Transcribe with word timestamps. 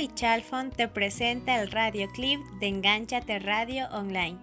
y 0.00 0.08
te 0.74 0.88
presenta 0.88 1.60
el 1.60 1.70
radio 1.70 2.08
clip 2.08 2.40
de 2.58 2.68
Enganchate 2.68 3.38
Radio 3.38 3.86
Online. 3.92 4.38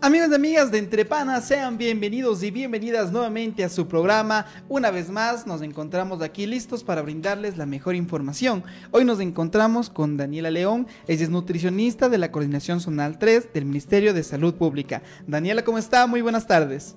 Amigos 0.00 0.30
y 0.32 0.34
amigas 0.34 0.72
de 0.72 0.78
Entrepana, 0.78 1.40
sean 1.40 1.78
bienvenidos 1.78 2.42
y 2.42 2.50
bienvenidas 2.50 3.12
nuevamente 3.12 3.62
a 3.62 3.68
su 3.68 3.86
programa. 3.86 4.46
Una 4.68 4.90
vez 4.90 5.10
más 5.10 5.46
nos 5.46 5.62
encontramos 5.62 6.20
aquí 6.20 6.46
listos 6.46 6.82
para 6.82 7.02
brindarles 7.02 7.56
la 7.56 7.66
mejor 7.66 7.94
información. 7.94 8.64
Hoy 8.90 9.04
nos 9.04 9.20
encontramos 9.20 9.90
con 9.90 10.16
Daniela 10.16 10.50
León, 10.50 10.88
ella 11.06 11.22
es 11.22 11.30
nutricionista 11.30 12.08
de 12.08 12.18
la 12.18 12.32
Coordinación 12.32 12.80
Zonal 12.80 13.20
3 13.20 13.52
del 13.52 13.64
Ministerio 13.64 14.12
de 14.12 14.24
Salud 14.24 14.54
Pública. 14.54 15.02
Daniela, 15.28 15.62
¿cómo 15.62 15.78
está? 15.78 16.04
Muy 16.08 16.20
buenas 16.20 16.48
tardes. 16.48 16.96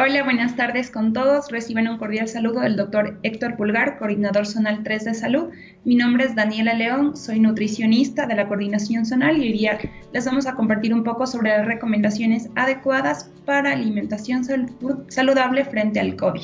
Hola, 0.00 0.22
buenas 0.22 0.54
tardes 0.54 0.92
con 0.92 1.12
todos. 1.12 1.50
Reciben 1.50 1.88
un 1.88 1.98
cordial 1.98 2.28
saludo 2.28 2.60
del 2.60 2.76
doctor 2.76 3.18
Héctor 3.24 3.56
Pulgar, 3.56 3.98
coordinador 3.98 4.46
zonal 4.46 4.84
3 4.84 5.06
de 5.06 5.14
salud. 5.14 5.48
Mi 5.84 5.96
nombre 5.96 6.24
es 6.24 6.36
Daniela 6.36 6.72
León, 6.72 7.16
soy 7.16 7.40
nutricionista 7.40 8.24
de 8.24 8.36
la 8.36 8.46
coordinación 8.46 9.04
zonal 9.04 9.38
y 9.38 9.48
hoy 9.48 9.52
día 9.54 9.76
les 10.12 10.24
vamos 10.24 10.46
a 10.46 10.54
compartir 10.54 10.94
un 10.94 11.02
poco 11.02 11.26
sobre 11.26 11.50
las 11.50 11.66
recomendaciones 11.66 12.48
adecuadas 12.54 13.32
para 13.44 13.72
alimentación 13.72 14.44
saludable 15.08 15.64
frente 15.64 15.98
al 15.98 16.14
COVID. 16.14 16.42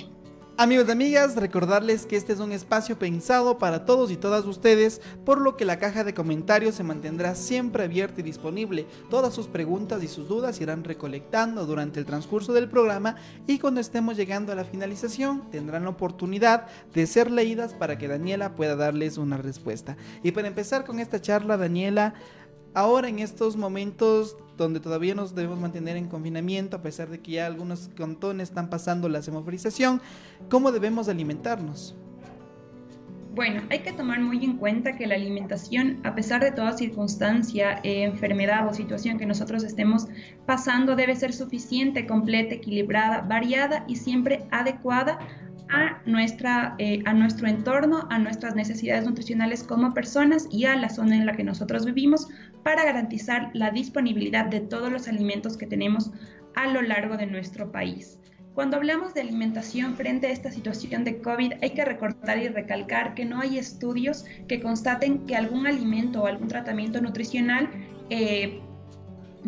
Amigos 0.56 0.86
y 0.86 0.92
amigas, 0.92 1.34
recordarles 1.34 2.06
que 2.06 2.14
este 2.14 2.32
es 2.32 2.38
un 2.38 2.52
espacio 2.52 2.96
pensado 2.96 3.58
para 3.58 3.84
todos 3.84 4.12
y 4.12 4.16
todas 4.16 4.44
ustedes, 4.46 5.00
por 5.24 5.40
lo 5.40 5.56
que 5.56 5.64
la 5.64 5.80
caja 5.80 6.04
de 6.04 6.14
comentarios 6.14 6.76
se 6.76 6.84
mantendrá 6.84 7.34
siempre 7.34 7.82
abierta 7.82 8.20
y 8.20 8.22
disponible. 8.22 8.86
Todas 9.10 9.34
sus 9.34 9.48
preguntas 9.48 10.04
y 10.04 10.06
sus 10.06 10.28
dudas 10.28 10.60
irán 10.60 10.84
recolectando 10.84 11.66
durante 11.66 11.98
el 11.98 12.06
transcurso 12.06 12.52
del 12.52 12.68
programa 12.68 13.16
y 13.48 13.58
cuando 13.58 13.80
estemos 13.80 14.16
llegando 14.16 14.52
a 14.52 14.54
la 14.54 14.64
finalización 14.64 15.50
tendrán 15.50 15.82
la 15.82 15.90
oportunidad 15.90 16.66
de 16.94 17.08
ser 17.08 17.32
leídas 17.32 17.74
para 17.74 17.98
que 17.98 18.06
Daniela 18.06 18.54
pueda 18.54 18.76
darles 18.76 19.18
una 19.18 19.38
respuesta. 19.38 19.96
Y 20.22 20.30
para 20.30 20.46
empezar 20.46 20.84
con 20.84 21.00
esta 21.00 21.20
charla, 21.20 21.56
Daniela, 21.56 22.14
ahora 22.74 23.08
en 23.08 23.20
estos 23.20 23.56
momentos 23.56 24.36
donde 24.56 24.80
todavía 24.80 25.14
nos 25.14 25.34
debemos 25.34 25.58
mantener 25.58 25.96
en 25.96 26.08
confinamiento, 26.08 26.76
a 26.76 26.82
pesar 26.82 27.08
de 27.08 27.20
que 27.20 27.32
ya 27.32 27.46
algunos 27.46 27.90
cantones 27.96 28.50
están 28.50 28.70
pasando 28.70 29.08
la 29.08 29.22
semaforización, 29.22 30.00
¿cómo 30.48 30.70
debemos 30.70 31.08
alimentarnos? 31.08 31.96
Bueno, 33.34 33.62
hay 33.68 33.80
que 33.80 33.92
tomar 33.92 34.20
muy 34.20 34.44
en 34.44 34.58
cuenta 34.58 34.96
que 34.96 35.08
la 35.08 35.16
alimentación, 35.16 35.98
a 36.04 36.14
pesar 36.14 36.40
de 36.40 36.52
toda 36.52 36.72
circunstancia, 36.76 37.80
eh, 37.82 38.04
enfermedad 38.04 38.68
o 38.68 38.72
situación 38.72 39.18
que 39.18 39.26
nosotros 39.26 39.64
estemos 39.64 40.06
pasando, 40.46 40.94
debe 40.94 41.16
ser 41.16 41.32
suficiente, 41.32 42.06
completa, 42.06 42.54
equilibrada, 42.54 43.22
variada 43.22 43.84
y 43.88 43.96
siempre 43.96 44.44
adecuada 44.52 45.18
a, 45.68 46.00
nuestra, 46.06 46.76
eh, 46.78 47.02
a 47.06 47.12
nuestro 47.12 47.48
entorno, 47.48 48.06
a 48.08 48.20
nuestras 48.20 48.54
necesidades 48.54 49.04
nutricionales 49.04 49.64
como 49.64 49.94
personas 49.94 50.46
y 50.52 50.66
a 50.66 50.76
la 50.76 50.88
zona 50.88 51.16
en 51.16 51.26
la 51.26 51.34
que 51.34 51.42
nosotros 51.42 51.84
vivimos 51.84 52.28
para 52.64 52.84
garantizar 52.84 53.50
la 53.52 53.70
disponibilidad 53.70 54.46
de 54.46 54.60
todos 54.60 54.90
los 54.90 55.06
alimentos 55.06 55.56
que 55.56 55.66
tenemos 55.66 56.10
a 56.56 56.66
lo 56.66 56.82
largo 56.82 57.16
de 57.16 57.26
nuestro 57.26 57.70
país. 57.70 58.18
Cuando 58.54 58.76
hablamos 58.76 59.14
de 59.14 59.20
alimentación 59.20 59.96
frente 59.96 60.28
a 60.28 60.30
esta 60.30 60.50
situación 60.50 61.02
de 61.04 61.20
COVID, 61.20 61.54
hay 61.60 61.70
que 61.70 61.84
recordar 61.84 62.38
y 62.38 62.48
recalcar 62.48 63.14
que 63.14 63.24
no 63.24 63.40
hay 63.40 63.58
estudios 63.58 64.24
que 64.46 64.60
constaten 64.60 65.26
que 65.26 65.34
algún 65.34 65.66
alimento 65.66 66.22
o 66.22 66.26
algún 66.26 66.46
tratamiento 66.46 67.00
nutricional 67.00 67.68
eh, 68.10 68.60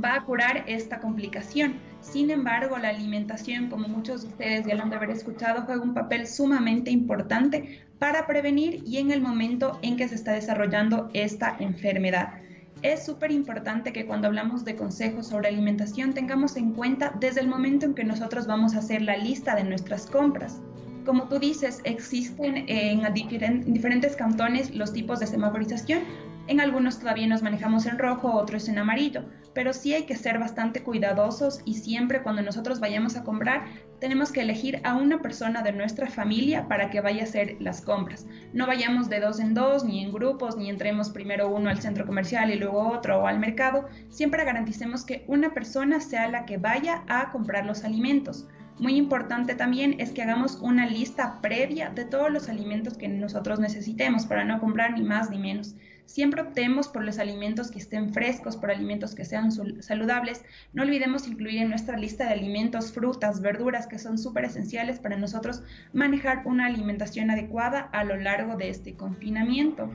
va 0.02 0.16
a 0.16 0.24
curar 0.24 0.64
esta 0.66 0.98
complicación. 0.98 1.76
Sin 2.00 2.30
embargo, 2.30 2.78
la 2.78 2.88
alimentación, 2.88 3.68
como 3.68 3.86
muchos 3.88 4.22
de 4.22 4.28
ustedes 4.28 4.66
ya 4.66 4.74
lo 4.74 4.82
han 4.82 4.90
de 4.90 4.96
haber 4.96 5.10
escuchado, 5.10 5.62
juega 5.62 5.82
un 5.82 5.94
papel 5.94 6.26
sumamente 6.26 6.90
importante 6.90 7.86
para 8.00 8.26
prevenir 8.26 8.82
y 8.84 8.98
en 8.98 9.12
el 9.12 9.20
momento 9.20 9.78
en 9.82 9.96
que 9.96 10.08
se 10.08 10.16
está 10.16 10.32
desarrollando 10.32 11.10
esta 11.14 11.56
enfermedad. 11.60 12.45
Es 12.82 13.04
súper 13.04 13.32
importante 13.32 13.92
que 13.92 14.06
cuando 14.06 14.28
hablamos 14.28 14.64
de 14.64 14.76
consejos 14.76 15.28
sobre 15.28 15.48
alimentación 15.48 16.12
tengamos 16.12 16.56
en 16.56 16.72
cuenta 16.72 17.12
desde 17.18 17.40
el 17.40 17.48
momento 17.48 17.86
en 17.86 17.94
que 17.94 18.04
nosotros 18.04 18.46
vamos 18.46 18.74
a 18.74 18.78
hacer 18.78 19.02
la 19.02 19.16
lista 19.16 19.56
de 19.56 19.64
nuestras 19.64 20.06
compras. 20.06 20.60
Como 21.06 21.28
tú 21.28 21.38
dices, 21.38 21.80
existen 21.84 22.64
en 22.68 23.12
diferentes 23.14 24.16
cantones 24.16 24.74
los 24.74 24.92
tipos 24.92 25.20
de 25.20 25.26
semaforización, 25.26 26.02
en 26.48 26.60
algunos 26.60 26.98
todavía 26.98 27.26
nos 27.26 27.42
manejamos 27.42 27.86
en 27.86 27.98
rojo, 27.98 28.32
otros 28.32 28.68
en 28.68 28.78
amarillo, 28.78 29.24
pero 29.54 29.72
sí 29.72 29.94
hay 29.94 30.04
que 30.04 30.16
ser 30.16 30.38
bastante 30.38 30.82
cuidadosos 30.82 31.60
y 31.64 31.74
siempre 31.74 32.22
cuando 32.22 32.42
nosotros 32.42 32.78
vayamos 32.78 33.16
a 33.16 33.24
comprar 33.24 33.64
tenemos 34.00 34.30
que 34.30 34.42
elegir 34.42 34.80
a 34.84 34.94
una 34.94 35.22
persona 35.22 35.62
de 35.62 35.72
nuestra 35.72 36.08
familia 36.08 36.68
para 36.68 36.90
que 36.90 37.00
vaya 37.00 37.22
a 37.22 37.24
hacer 37.24 37.56
las 37.60 37.80
compras. 37.80 38.26
No 38.52 38.66
vayamos 38.66 39.08
de 39.08 39.20
dos 39.20 39.40
en 39.40 39.54
dos, 39.54 39.84
ni 39.84 40.04
en 40.04 40.12
grupos, 40.12 40.56
ni 40.56 40.68
entremos 40.68 41.10
primero 41.10 41.48
uno 41.48 41.70
al 41.70 41.80
centro 41.80 42.06
comercial 42.06 42.50
y 42.50 42.56
luego 42.56 42.92
otro 42.92 43.22
o 43.22 43.26
al 43.26 43.38
mercado. 43.38 43.88
Siempre 44.10 44.44
garanticemos 44.44 45.04
que 45.04 45.24
una 45.26 45.54
persona 45.54 46.00
sea 46.00 46.28
la 46.28 46.44
que 46.44 46.58
vaya 46.58 47.02
a 47.08 47.30
comprar 47.32 47.64
los 47.64 47.84
alimentos. 47.84 48.46
Muy 48.78 48.96
importante 48.96 49.54
también 49.54 49.98
es 50.00 50.10
que 50.10 50.20
hagamos 50.20 50.56
una 50.60 50.86
lista 50.86 51.40
previa 51.40 51.88
de 51.88 52.04
todos 52.04 52.30
los 52.30 52.50
alimentos 52.50 52.98
que 52.98 53.08
nosotros 53.08 53.58
necesitemos 53.58 54.26
para 54.26 54.44
no 54.44 54.60
comprar 54.60 54.92
ni 54.92 55.02
más 55.02 55.30
ni 55.30 55.38
menos. 55.38 55.74
Siempre 56.06 56.40
optemos 56.40 56.86
por 56.86 57.04
los 57.04 57.18
alimentos 57.18 57.70
que 57.70 57.80
estén 57.80 58.12
frescos, 58.12 58.56
por 58.56 58.70
alimentos 58.70 59.14
que 59.14 59.24
sean 59.24 59.50
saludables. 59.80 60.44
No 60.72 60.84
olvidemos 60.84 61.26
incluir 61.26 61.58
en 61.58 61.68
nuestra 61.68 61.98
lista 61.98 62.26
de 62.26 62.34
alimentos 62.34 62.92
frutas, 62.92 63.40
verduras, 63.40 63.88
que 63.88 63.98
son 63.98 64.16
súper 64.16 64.44
esenciales 64.44 65.00
para 65.00 65.16
nosotros 65.16 65.64
manejar 65.92 66.42
una 66.46 66.66
alimentación 66.66 67.30
adecuada 67.30 67.90
a 67.92 68.04
lo 68.04 68.16
largo 68.16 68.56
de 68.56 68.70
este 68.70 68.94
confinamiento. 68.94 69.90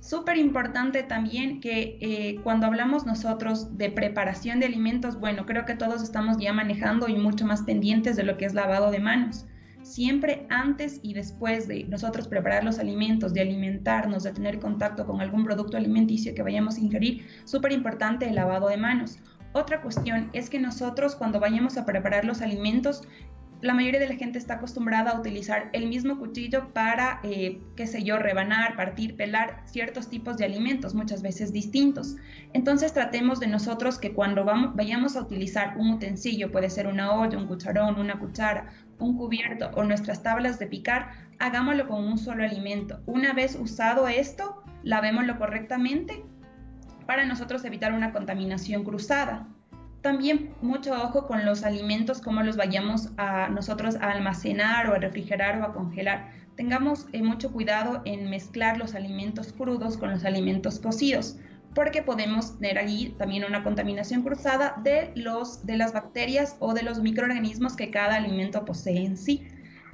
Súper 0.00 0.36
importante 0.36 1.04
también 1.04 1.60
que 1.60 1.96
eh, 2.00 2.40
cuando 2.42 2.66
hablamos 2.66 3.06
nosotros 3.06 3.78
de 3.78 3.90
preparación 3.90 4.60
de 4.60 4.66
alimentos, 4.66 5.18
bueno, 5.18 5.46
creo 5.46 5.64
que 5.64 5.76
todos 5.76 6.02
estamos 6.02 6.36
ya 6.38 6.52
manejando 6.52 7.08
y 7.08 7.16
mucho 7.16 7.46
más 7.46 7.62
pendientes 7.62 8.16
de 8.16 8.24
lo 8.24 8.36
que 8.36 8.44
es 8.44 8.54
lavado 8.54 8.90
de 8.90 8.98
manos. 8.98 9.46
Siempre 9.84 10.46
antes 10.48 10.98
y 11.02 11.12
después 11.12 11.68
de 11.68 11.84
nosotros 11.84 12.26
preparar 12.26 12.64
los 12.64 12.78
alimentos, 12.78 13.34
de 13.34 13.42
alimentarnos, 13.42 14.22
de 14.22 14.32
tener 14.32 14.58
contacto 14.58 15.06
con 15.06 15.20
algún 15.20 15.44
producto 15.44 15.76
alimenticio 15.76 16.34
que 16.34 16.42
vayamos 16.42 16.76
a 16.76 16.80
ingerir, 16.80 17.26
súper 17.44 17.72
importante 17.72 18.26
el 18.26 18.34
lavado 18.34 18.68
de 18.68 18.78
manos. 18.78 19.18
Otra 19.52 19.82
cuestión 19.82 20.30
es 20.32 20.48
que 20.48 20.58
nosotros 20.58 21.14
cuando 21.14 21.38
vayamos 21.38 21.76
a 21.76 21.84
preparar 21.84 22.24
los 22.24 22.40
alimentos 22.40 23.02
la 23.64 23.72
mayoría 23.72 23.98
de 23.98 24.08
la 24.08 24.16
gente 24.16 24.38
está 24.38 24.54
acostumbrada 24.54 25.12
a 25.12 25.18
utilizar 25.18 25.70
el 25.72 25.88
mismo 25.88 26.18
cuchillo 26.18 26.74
para, 26.74 27.20
eh, 27.22 27.62
qué 27.76 27.86
sé 27.86 28.02
yo, 28.02 28.18
rebanar, 28.18 28.76
partir, 28.76 29.16
pelar 29.16 29.62
ciertos 29.64 30.10
tipos 30.10 30.36
de 30.36 30.44
alimentos, 30.44 30.94
muchas 30.94 31.22
veces 31.22 31.50
distintos. 31.50 32.16
Entonces 32.52 32.92
tratemos 32.92 33.40
de 33.40 33.46
nosotros 33.46 33.98
que 33.98 34.12
cuando 34.12 34.44
vamos, 34.44 34.76
vayamos 34.76 35.16
a 35.16 35.22
utilizar 35.22 35.78
un 35.78 35.94
utensilio, 35.94 36.52
puede 36.52 36.68
ser 36.68 36.86
una 36.86 37.12
olla, 37.14 37.38
un 37.38 37.46
cucharón, 37.46 37.98
una 37.98 38.18
cuchara, 38.18 38.70
un 38.98 39.16
cubierto 39.16 39.70
o 39.74 39.82
nuestras 39.82 40.22
tablas 40.22 40.58
de 40.58 40.66
picar, 40.66 41.12
hagámoslo 41.38 41.88
con 41.88 42.04
un 42.04 42.18
solo 42.18 42.44
alimento. 42.44 43.00
Una 43.06 43.32
vez 43.32 43.56
usado 43.58 44.08
esto, 44.08 44.62
lavémoslo 44.82 45.38
correctamente 45.38 46.22
para 47.06 47.24
nosotros 47.24 47.64
evitar 47.64 47.94
una 47.94 48.12
contaminación 48.12 48.84
cruzada. 48.84 49.48
También 50.04 50.50
mucho 50.60 50.92
ojo 50.92 51.26
con 51.26 51.46
los 51.46 51.64
alimentos, 51.64 52.20
cómo 52.20 52.42
los 52.42 52.58
vayamos 52.58 53.08
a 53.16 53.48
nosotros 53.48 53.96
a 53.96 54.10
almacenar 54.10 54.90
o 54.90 54.92
a 54.92 54.98
refrigerar 54.98 55.58
o 55.58 55.64
a 55.64 55.72
congelar. 55.72 56.30
Tengamos 56.56 57.06
eh, 57.14 57.22
mucho 57.22 57.50
cuidado 57.50 58.02
en 58.04 58.28
mezclar 58.28 58.76
los 58.76 58.94
alimentos 58.94 59.54
crudos 59.54 59.96
con 59.96 60.10
los 60.10 60.26
alimentos 60.26 60.78
cocidos, 60.78 61.38
porque 61.74 62.02
podemos 62.02 62.58
tener 62.58 62.76
allí 62.76 63.14
también 63.16 63.44
una 63.46 63.64
contaminación 63.64 64.20
cruzada 64.20 64.74
de, 64.84 65.14
de 65.14 65.76
las 65.78 65.94
bacterias 65.94 66.56
o 66.58 66.74
de 66.74 66.82
los 66.82 67.00
microorganismos 67.00 67.74
que 67.74 67.90
cada 67.90 68.16
alimento 68.16 68.66
posee 68.66 69.06
en 69.06 69.16
sí. 69.16 69.48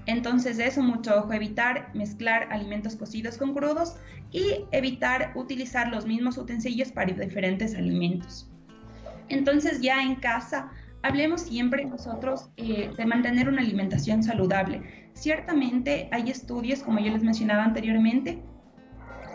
Entonces 0.06 0.58
eso 0.58 0.82
mucho 0.82 1.20
ojo, 1.20 1.32
evitar 1.34 1.94
mezclar 1.94 2.48
alimentos 2.50 2.96
cocidos 2.96 3.38
con 3.38 3.54
crudos 3.54 3.94
y 4.32 4.64
evitar 4.72 5.30
utilizar 5.36 5.86
los 5.86 6.04
mismos 6.04 6.36
utensilios 6.36 6.90
para 6.90 7.12
diferentes 7.12 7.76
alimentos. 7.76 8.49
Entonces 9.30 9.80
ya 9.80 10.02
en 10.02 10.16
casa, 10.16 10.70
hablemos 11.02 11.42
siempre 11.42 11.84
nosotros 11.84 12.50
eh, 12.56 12.90
de 12.96 13.06
mantener 13.06 13.48
una 13.48 13.62
alimentación 13.62 14.22
saludable. 14.22 14.82
Ciertamente 15.14 16.08
hay 16.12 16.30
estudios, 16.30 16.82
como 16.82 17.00
yo 17.00 17.10
les 17.12 17.22
mencionaba 17.22 17.64
anteriormente, 17.64 18.42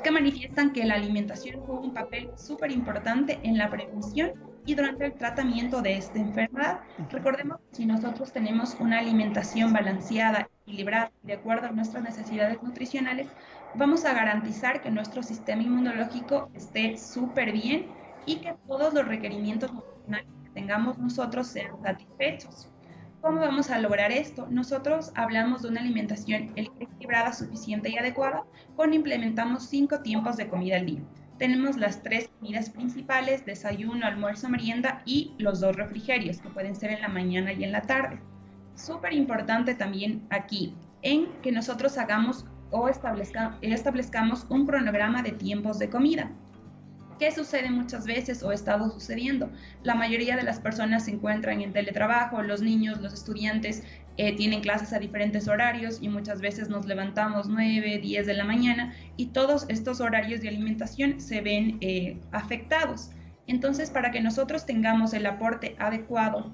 que 0.03 0.11
manifiestan 0.11 0.71
que 0.71 0.85
la 0.85 0.95
alimentación 0.95 1.61
juega 1.61 1.81
un 1.81 1.93
papel 1.93 2.29
súper 2.35 2.71
importante 2.71 3.39
en 3.41 3.57
la 3.57 3.71
prevención 3.71 4.33
y 4.65 4.75
durante 4.75 5.05
el 5.05 5.13
tratamiento 5.13 5.81
de 5.81 5.97
esta 5.97 6.19
enfermedad. 6.19 6.81
Recordemos 7.09 7.57
que 7.69 7.77
si 7.77 7.85
nosotros 7.85 8.31
tenemos 8.31 8.75
una 8.79 8.99
alimentación 8.99 9.73
balanceada, 9.73 10.47
equilibrada, 10.65 11.11
de 11.23 11.33
acuerdo 11.33 11.67
a 11.67 11.71
nuestras 11.71 12.03
necesidades 12.03 12.61
nutricionales, 12.61 13.27
vamos 13.75 14.05
a 14.05 14.13
garantizar 14.13 14.81
que 14.81 14.91
nuestro 14.91 15.23
sistema 15.23 15.63
inmunológico 15.63 16.49
esté 16.53 16.97
súper 16.97 17.51
bien 17.51 17.87
y 18.25 18.37
que 18.37 18.55
todos 18.67 18.93
los 18.93 19.07
requerimientos 19.07 19.73
nutricionales 19.73 20.27
que 20.43 20.49
tengamos 20.51 20.97
nosotros 20.97 21.47
sean 21.47 21.81
satisfechos. 21.81 22.69
¿Cómo 23.21 23.39
vamos 23.39 23.71
a 23.71 23.79
lograr 23.79 24.11
esto? 24.11 24.45
Nosotros 24.51 25.11
hablamos 25.15 25.63
de 25.63 25.69
una 25.69 25.81
alimentación 25.81 26.51
equilibrada, 26.55 27.33
suficiente 27.33 27.89
y 27.89 27.97
adecuada 27.97 28.43
cuando 28.75 28.95
implementamos 28.95 29.63
cinco 29.67 30.01
tiempos 30.01 30.37
de 30.37 30.47
comida 30.47 30.75
al 30.75 30.85
día. 30.85 31.01
Tenemos 31.39 31.75
las 31.75 32.03
tres 32.03 32.29
comidas 32.39 32.69
principales, 32.69 33.43
desayuno, 33.43 34.05
almuerzo, 34.05 34.47
merienda 34.47 35.01
y 35.05 35.33
los 35.37 35.59
dos 35.59 35.75
refrigerios, 35.75 36.39
que 36.39 36.49
pueden 36.49 36.75
ser 36.75 36.91
en 36.91 37.01
la 37.01 37.09
mañana 37.09 37.51
y 37.51 37.63
en 37.63 37.71
la 37.71 37.81
tarde. 37.81 38.19
Súper 38.75 39.11
importante 39.13 39.73
también 39.73 40.25
aquí 40.29 40.75
en 41.01 41.27
que 41.41 41.51
nosotros 41.51 41.97
hagamos 41.97 42.45
o 42.71 42.87
establezcamos 42.89 44.45
un 44.49 44.65
cronograma 44.65 45.23
de 45.23 45.31
tiempos 45.31 45.79
de 45.79 45.89
comida. 45.89 46.31
¿Qué 47.19 47.31
sucede 47.31 47.69
muchas 47.69 48.05
veces 48.05 48.43
o 48.43 48.49
ha 48.49 48.57
sucediendo? 48.89 49.49
La 49.83 49.95
mayoría 49.95 50.35
de 50.35 50.43
las 50.43 50.59
personas 50.59 51.05
se 51.05 51.11
encuentran 51.11 51.61
en 51.61 51.71
teletrabajo, 51.71 52.41
los 52.41 52.61
niños, 52.61 52.99
los 52.99 53.13
estudiantes 53.13 53.83
eh, 54.17 54.35
tienen 54.35 54.59
clases 54.59 54.91
a 54.91 54.99
diferentes 54.99 55.47
horarios 55.47 55.99
y 56.01 56.09
muchas 56.09 56.41
veces 56.41 56.67
nos 56.67 56.85
levantamos 56.85 57.47
9, 57.47 57.99
10 57.99 58.25
de 58.25 58.33
la 58.33 58.43
mañana 58.43 58.93
y 59.15 59.27
todos 59.27 59.65
estos 59.69 60.01
horarios 60.01 60.41
de 60.41 60.49
alimentación 60.49 61.21
se 61.21 61.39
ven 61.39 61.77
eh, 61.79 62.19
afectados. 62.31 63.11
Entonces, 63.47 63.91
para 63.91 64.11
que 64.11 64.19
nosotros 64.19 64.65
tengamos 64.65 65.13
el 65.13 65.25
aporte 65.25 65.75
adecuado 65.79 66.51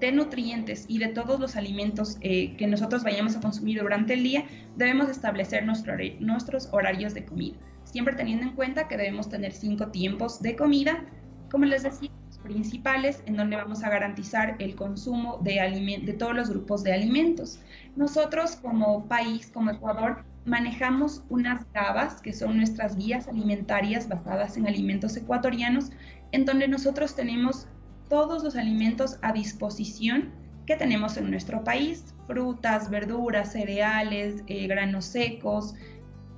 de 0.00 0.12
nutrientes 0.12 0.86
y 0.88 0.98
de 0.98 1.08
todos 1.08 1.38
los 1.38 1.56
alimentos 1.56 2.16
eh, 2.20 2.56
que 2.56 2.66
nosotros 2.66 3.04
vayamos 3.04 3.36
a 3.36 3.40
consumir 3.40 3.80
durante 3.80 4.14
el 4.14 4.22
día, 4.22 4.44
debemos 4.76 5.08
establecer 5.08 5.64
nuestros 5.64 6.68
horarios 6.72 7.14
de 7.14 7.24
comida 7.24 7.58
siempre 7.90 8.14
teniendo 8.14 8.44
en 8.46 8.52
cuenta 8.54 8.88
que 8.88 8.96
debemos 8.96 9.28
tener 9.28 9.52
cinco 9.52 9.88
tiempos 9.88 10.40
de 10.42 10.56
comida, 10.56 11.04
como 11.50 11.64
les 11.64 11.82
decía, 11.82 12.10
principales 12.42 13.22
en 13.26 13.36
donde 13.36 13.56
vamos 13.56 13.82
a 13.84 13.90
garantizar 13.90 14.56
el 14.60 14.74
consumo 14.74 15.38
de, 15.42 16.00
de 16.04 16.12
todos 16.14 16.34
los 16.34 16.48
grupos 16.48 16.82
de 16.82 16.94
alimentos. 16.94 17.60
Nosotros 17.96 18.56
como 18.56 19.06
país, 19.06 19.50
como 19.52 19.70
Ecuador, 19.70 20.24
manejamos 20.46 21.22
unas 21.28 21.70
GABAs, 21.74 22.22
que 22.22 22.32
son 22.32 22.56
nuestras 22.56 22.96
guías 22.96 23.28
alimentarias 23.28 24.08
basadas 24.08 24.56
en 24.56 24.66
alimentos 24.66 25.16
ecuatorianos, 25.16 25.90
en 26.32 26.46
donde 26.46 26.66
nosotros 26.66 27.14
tenemos 27.14 27.68
todos 28.10 28.42
los 28.44 28.56
alimentos 28.56 29.18
a 29.22 29.32
disposición 29.32 30.32
que 30.66 30.76
tenemos 30.76 31.16
en 31.16 31.30
nuestro 31.30 31.64
país, 31.64 32.14
frutas, 32.26 32.90
verduras, 32.90 33.52
cereales, 33.52 34.42
eh, 34.46 34.66
granos 34.66 35.06
secos, 35.06 35.74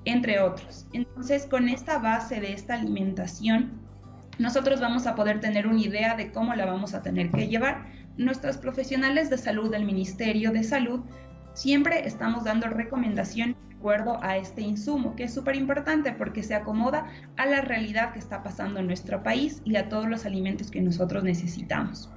entre 0.04 0.38
otros. 0.38 0.86
Entonces, 0.92 1.46
con 1.46 1.68
esta 1.68 1.98
base 1.98 2.40
de 2.40 2.52
esta 2.52 2.74
alimentación, 2.74 3.80
nosotros 4.38 4.80
vamos 4.80 5.06
a 5.06 5.14
poder 5.14 5.40
tener 5.40 5.66
una 5.66 5.80
idea 5.80 6.14
de 6.14 6.30
cómo 6.30 6.54
la 6.54 6.66
vamos 6.66 6.94
a 6.94 7.02
tener 7.02 7.30
que 7.30 7.48
llevar. 7.48 7.86
Nuestros 8.16 8.58
profesionales 8.58 9.30
de 9.30 9.38
salud 9.38 9.70
del 9.70 9.84
Ministerio 9.84 10.52
de 10.52 10.64
Salud 10.64 11.00
siempre 11.54 12.06
estamos 12.06 12.44
dando 12.44 12.68
recomendación 12.68 13.56
de 13.68 13.71
acuerdo 13.82 14.22
a 14.22 14.36
este 14.36 14.60
insumo, 14.60 15.16
que 15.16 15.24
es 15.24 15.34
súper 15.34 15.56
importante 15.56 16.12
porque 16.12 16.44
se 16.44 16.54
acomoda 16.54 17.10
a 17.36 17.46
la 17.46 17.62
realidad 17.62 18.12
que 18.12 18.20
está 18.20 18.44
pasando 18.44 18.78
en 18.78 18.86
nuestro 18.86 19.24
país 19.24 19.60
y 19.64 19.74
a 19.74 19.88
todos 19.88 20.08
los 20.08 20.24
alimentos 20.24 20.70
que 20.70 20.80
nosotros 20.80 21.24
necesitamos. 21.24 22.08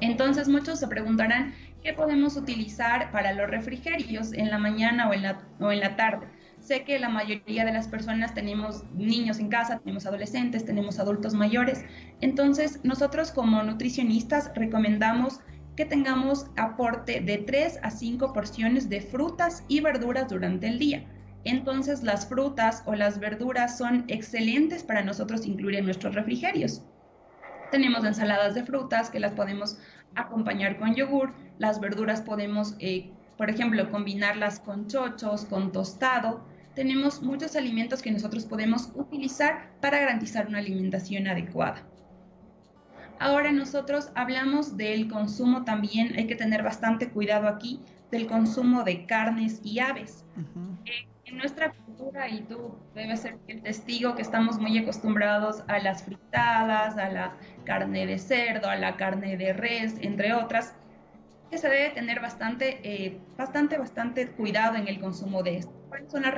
Entonces 0.00 0.48
muchos 0.48 0.80
se 0.80 0.88
preguntarán, 0.88 1.52
¿qué 1.82 1.92
podemos 1.92 2.36
utilizar 2.38 3.10
para 3.12 3.34
los 3.34 3.50
refrigerios 3.50 4.32
en 4.32 4.50
la 4.50 4.56
mañana 4.56 5.10
o 5.10 5.12
en 5.12 5.22
la, 5.22 5.42
o 5.60 5.70
en 5.70 5.80
la 5.80 5.96
tarde? 5.96 6.28
Sé 6.60 6.82
que 6.84 6.98
la 6.98 7.10
mayoría 7.10 7.66
de 7.66 7.72
las 7.72 7.88
personas 7.88 8.32
tenemos 8.32 8.84
niños 8.94 9.38
en 9.38 9.50
casa, 9.50 9.80
tenemos 9.80 10.06
adolescentes, 10.06 10.64
tenemos 10.64 10.98
adultos 10.98 11.34
mayores. 11.34 11.84
Entonces, 12.22 12.80
nosotros 12.84 13.32
como 13.32 13.62
nutricionistas 13.62 14.50
recomendamos 14.54 15.40
que 15.76 15.84
tengamos 15.84 16.46
aporte 16.56 17.20
de 17.20 17.38
3 17.38 17.80
a 17.82 17.90
5 17.90 18.32
porciones 18.32 18.88
de 18.88 19.00
frutas 19.00 19.64
y 19.68 19.80
verduras 19.80 20.28
durante 20.28 20.68
el 20.68 20.78
día. 20.78 21.04
Entonces, 21.44 22.02
las 22.02 22.26
frutas 22.26 22.82
o 22.86 22.94
las 22.94 23.18
verduras 23.18 23.76
son 23.76 24.04
excelentes 24.08 24.82
para 24.82 25.02
nosotros 25.02 25.46
incluir 25.46 25.76
en 25.76 25.84
nuestros 25.84 26.14
refrigerios. 26.14 26.82
Tenemos 27.70 28.04
ensaladas 28.04 28.54
de 28.54 28.64
frutas 28.64 29.10
que 29.10 29.20
las 29.20 29.32
podemos 29.32 29.78
acompañar 30.14 30.78
con 30.78 30.94
yogur, 30.94 31.32
las 31.58 31.80
verduras 31.80 32.22
podemos, 32.22 32.76
eh, 32.78 33.10
por 33.36 33.50
ejemplo, 33.50 33.90
combinarlas 33.90 34.60
con 34.60 34.86
chochos, 34.86 35.44
con 35.44 35.72
tostado, 35.72 36.44
tenemos 36.74 37.22
muchos 37.22 37.54
alimentos 37.56 38.02
que 38.02 38.10
nosotros 38.10 38.46
podemos 38.46 38.90
utilizar 38.94 39.70
para 39.80 40.00
garantizar 40.00 40.48
una 40.48 40.58
alimentación 40.58 41.28
adecuada. 41.28 41.86
Ahora 43.18 43.52
nosotros 43.52 44.10
hablamos 44.14 44.76
del 44.76 45.08
consumo 45.08 45.64
también, 45.64 46.14
hay 46.16 46.26
que 46.26 46.36
tener 46.36 46.62
bastante 46.62 47.10
cuidado 47.10 47.48
aquí, 47.48 47.80
del 48.10 48.26
consumo 48.26 48.84
de 48.84 49.06
carnes 49.06 49.60
y 49.64 49.78
aves. 49.78 50.24
Eh, 50.84 51.08
en 51.24 51.38
nuestra 51.38 51.72
cultura, 51.72 52.28
y 52.28 52.42
tú 52.42 52.76
debes 52.94 53.20
ser 53.20 53.38
el 53.48 53.62
testigo 53.62 54.14
que 54.14 54.22
estamos 54.22 54.58
muy 54.58 54.76
acostumbrados 54.78 55.64
a 55.68 55.78
las 55.78 56.02
fritadas, 56.02 56.96
a 56.98 57.08
la 57.08 57.36
carne 57.64 58.06
de 58.06 58.18
cerdo, 58.18 58.68
a 58.68 58.76
la 58.76 58.96
carne 58.96 59.36
de 59.36 59.52
res, 59.52 59.94
entre 60.00 60.34
otras, 60.34 60.74
que 61.50 61.58
se 61.58 61.68
debe 61.68 61.90
tener 61.90 62.20
bastante, 62.20 62.80
eh, 62.82 63.18
bastante, 63.36 63.78
bastante 63.78 64.28
cuidado 64.32 64.76
en 64.76 64.88
el 64.88 65.00
consumo 65.00 65.42
de 65.42 65.58
esto. 65.58 65.72
¿Cuáles 65.88 66.10
son 66.10 66.22
las 66.22 66.34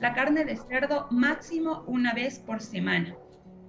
la 0.00 0.12
carne 0.12 0.44
de 0.44 0.56
cerdo 0.56 1.06
máximo 1.10 1.82
una 1.86 2.12
vez 2.12 2.38
por 2.38 2.60
semana. 2.60 3.16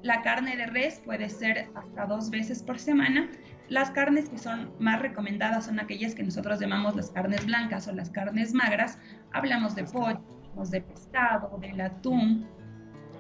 La 0.04 0.22
carne 0.22 0.56
de 0.56 0.68
res 0.68 1.02
puede 1.04 1.30
ser 1.30 1.70
hasta 1.76 2.06
dos 2.06 2.30
veces 2.30 2.62
por 2.62 2.80
semana. 2.80 3.30
Las 3.70 3.92
carnes 3.92 4.30
que 4.30 4.38
son 4.38 4.72
más 4.80 5.02
recomendadas 5.02 5.66
son 5.66 5.80
aquellas 5.80 6.16
que 6.16 6.24
nosotros 6.24 6.60
llamamos 6.60 6.96
las 6.96 7.10
carnes 7.10 7.46
blancas 7.46 7.88
o 7.88 7.94
las 7.94 8.10
carnes 8.10 8.54
magras. 8.54 8.98
Hablamos 9.34 9.76
de 9.76 9.84
pollo, 9.84 10.22
de 10.70 10.82
pescado, 10.82 11.58
del 11.60 11.82
atún, 11.82 12.48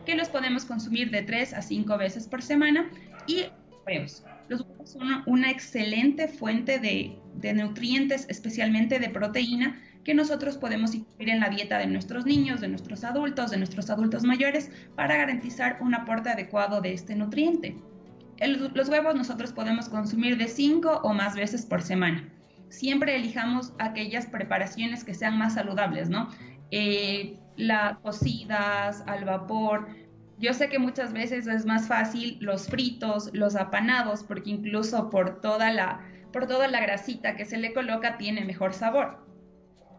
que 0.05 0.15
los 0.15 0.29
podemos 0.29 0.65
consumir 0.65 1.11
de 1.11 1.21
tres 1.21 1.53
a 1.53 1.61
cinco 1.61 1.97
veces 1.97 2.27
por 2.27 2.41
semana. 2.41 2.89
Y 3.27 3.45
huevos. 3.85 4.23
Los 4.47 4.61
huevos 4.61 4.91
son 4.91 5.23
una, 5.25 5.51
excelente 5.51 6.27
fuente 6.27 6.79
de, 6.79 7.17
de 7.35 7.53
nutrientes, 7.53 8.25
especialmente 8.29 8.99
de 8.99 9.09
proteína, 9.09 9.81
que 10.07 10.13
nosotros 10.13 10.55
podemos 10.55 10.95
incluir 10.95 11.31
en 11.31 11.41
la 11.41 11.49
dieta 11.49 11.79
de 11.79 11.85
nuestros 11.85 12.25
niños, 12.25 12.61
de 12.61 12.69
nuestros 12.69 13.03
adultos, 13.03 13.51
de 13.51 13.57
nuestros 13.57 13.89
adultos 13.89 14.23
mayores, 14.23 14.71
para 14.95 15.17
garantizar 15.17 15.79
un 15.81 15.93
aporte 15.93 16.29
adecuado 16.29 16.79
de 16.79 16.93
este 16.93 17.13
nutriente. 17.13 17.75
los 18.73 18.87
huevos 18.87 19.15
nosotros 19.15 19.51
podemos 19.51 19.89
consumir 19.89 20.37
de 20.37 20.47
5 20.47 21.01
o 21.03 21.13
más 21.13 21.35
veces 21.35 21.65
por 21.65 21.81
semana. 21.81 22.23
Siempre 22.69 23.17
elijamos 23.17 23.73
aquellas 23.79 24.27
preparaciones 24.27 25.03
que 25.03 25.13
sean 25.13 25.37
más 25.37 25.55
saludables, 25.55 26.09
¿no? 26.09 26.29
Eh, 26.71 27.37
la 27.57 27.99
cocidas, 28.01 29.03
al 29.07 29.25
vapor. 29.25 29.89
Yo 30.39 30.53
sé 30.53 30.69
que 30.69 30.79
muchas 30.79 31.11
veces 31.11 31.47
es 31.47 31.65
más 31.65 31.89
fácil 31.89 32.37
los 32.39 32.67
fritos, 32.67 33.29
los 33.33 33.57
apanados, 33.57 34.23
porque 34.23 34.51
incluso 34.51 35.09
por 35.09 35.41
toda 35.41 35.69
la, 35.69 35.99
por 36.31 36.47
toda 36.47 36.69
la 36.69 36.79
grasita 36.79 37.35
que 37.35 37.43
se 37.43 37.57
le 37.57 37.73
coloca 37.73 38.17
tiene 38.17 38.45
mejor 38.45 38.73
sabor. 38.73 39.26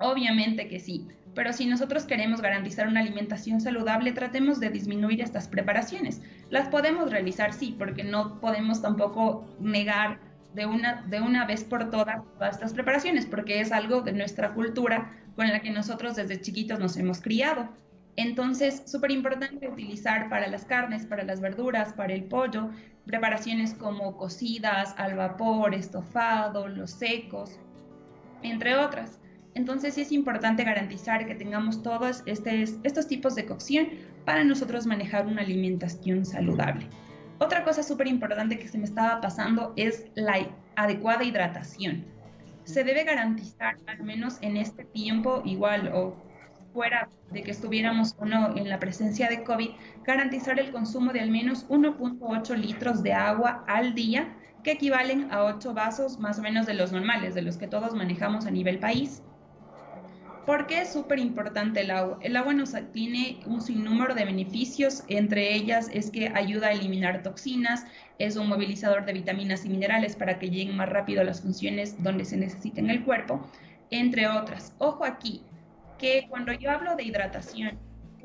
Obviamente 0.00 0.68
que 0.68 0.80
sí, 0.80 1.08
pero 1.34 1.52
si 1.52 1.66
nosotros 1.66 2.04
queremos 2.04 2.40
garantizar 2.40 2.88
una 2.88 3.00
alimentación 3.00 3.60
saludable, 3.60 4.12
tratemos 4.12 4.60
de 4.60 4.70
disminuir 4.70 5.20
estas 5.20 5.48
preparaciones. 5.48 6.20
Las 6.50 6.68
podemos 6.68 7.10
realizar, 7.10 7.52
sí, 7.52 7.76
porque 7.78 8.04
no 8.04 8.40
podemos 8.40 8.82
tampoco 8.82 9.46
negar 9.60 10.18
de 10.54 10.66
una, 10.66 11.02
de 11.02 11.20
una 11.20 11.46
vez 11.46 11.62
por 11.62 11.90
todas 11.90 12.24
todas 12.34 12.54
estas 12.56 12.72
preparaciones, 12.72 13.26
porque 13.26 13.60
es 13.60 13.70
algo 13.70 14.00
de 14.00 14.12
nuestra 14.12 14.54
cultura 14.54 15.12
con 15.36 15.48
la 15.48 15.60
que 15.60 15.70
nosotros 15.70 16.16
desde 16.16 16.40
chiquitos 16.40 16.80
nos 16.80 16.96
hemos 16.96 17.20
criado. 17.20 17.68
Entonces, 18.16 18.82
súper 18.86 19.12
importante 19.12 19.68
utilizar 19.68 20.28
para 20.28 20.48
las 20.48 20.64
carnes, 20.64 21.06
para 21.06 21.22
las 21.22 21.40
verduras, 21.40 21.92
para 21.92 22.14
el 22.14 22.24
pollo, 22.24 22.70
preparaciones 23.06 23.74
como 23.74 24.16
cocidas, 24.16 24.92
al 24.98 25.14
vapor, 25.14 25.72
estofado, 25.72 26.66
los 26.66 26.90
secos, 26.90 27.60
entre 28.42 28.74
otras. 28.76 29.20
Entonces 29.58 29.94
sí 29.94 30.02
es 30.02 30.12
importante 30.12 30.62
garantizar 30.62 31.26
que 31.26 31.34
tengamos 31.34 31.82
todos 31.82 32.22
estos 32.26 33.08
tipos 33.08 33.34
de 33.34 33.44
cocción 33.44 33.88
para 34.24 34.44
nosotros 34.44 34.86
manejar 34.86 35.26
una 35.26 35.42
alimentación 35.42 36.24
saludable. 36.24 36.86
Otra 37.40 37.64
cosa 37.64 37.82
súper 37.82 38.06
importante 38.06 38.56
que 38.56 38.68
se 38.68 38.78
me 38.78 38.84
estaba 38.84 39.20
pasando 39.20 39.72
es 39.74 40.06
la 40.14 40.46
adecuada 40.76 41.24
hidratación. 41.24 42.04
Se 42.62 42.84
debe 42.84 43.02
garantizar, 43.02 43.78
al 43.88 44.04
menos 44.04 44.38
en 44.42 44.56
este 44.56 44.84
tiempo, 44.84 45.42
igual 45.44 45.90
o 45.92 46.14
fuera 46.72 47.10
de 47.32 47.42
que 47.42 47.50
estuviéramos 47.50 48.14
uno 48.20 48.56
en 48.56 48.68
la 48.68 48.78
presencia 48.78 49.28
de 49.28 49.42
COVID, 49.42 49.70
garantizar 50.04 50.60
el 50.60 50.70
consumo 50.70 51.12
de 51.12 51.18
al 51.18 51.30
menos 51.30 51.68
1.8 51.68 52.54
litros 52.54 53.02
de 53.02 53.12
agua 53.12 53.64
al 53.66 53.96
día, 53.96 54.36
que 54.62 54.70
equivalen 54.72 55.32
a 55.32 55.42
8 55.42 55.74
vasos 55.74 56.20
más 56.20 56.38
o 56.38 56.42
menos 56.42 56.64
de 56.64 56.74
los 56.74 56.92
normales, 56.92 57.34
de 57.34 57.42
los 57.42 57.56
que 57.56 57.66
todos 57.66 57.94
manejamos 57.94 58.46
a 58.46 58.52
nivel 58.52 58.78
país 58.78 59.20
¿Por 60.48 60.66
qué 60.66 60.80
es 60.80 60.94
súper 60.94 61.18
importante 61.18 61.82
el 61.82 61.90
agua? 61.90 62.18
El 62.22 62.34
agua 62.34 62.54
nos 62.54 62.74
tiene 62.94 63.38
un 63.44 63.60
sinnúmero 63.60 64.14
de 64.14 64.24
beneficios, 64.24 65.04
entre 65.08 65.54
ellas 65.54 65.90
es 65.92 66.10
que 66.10 66.28
ayuda 66.28 66.68
a 66.68 66.72
eliminar 66.72 67.22
toxinas, 67.22 67.84
es 68.18 68.34
un 68.36 68.48
movilizador 68.48 69.04
de 69.04 69.12
vitaminas 69.12 69.66
y 69.66 69.68
minerales 69.68 70.16
para 70.16 70.38
que 70.38 70.48
lleguen 70.48 70.74
más 70.74 70.88
rápido 70.88 71.20
a 71.20 71.24
las 71.24 71.42
funciones 71.42 72.02
donde 72.02 72.24
se 72.24 72.38
necesiten 72.38 72.86
en 72.86 72.92
el 72.92 73.04
cuerpo, 73.04 73.46
entre 73.90 74.26
otras. 74.26 74.72
Ojo 74.78 75.04
aquí, 75.04 75.42
que 75.98 76.24
cuando 76.30 76.54
yo 76.54 76.70
hablo 76.70 76.96
de 76.96 77.02
hidratación 77.02 77.78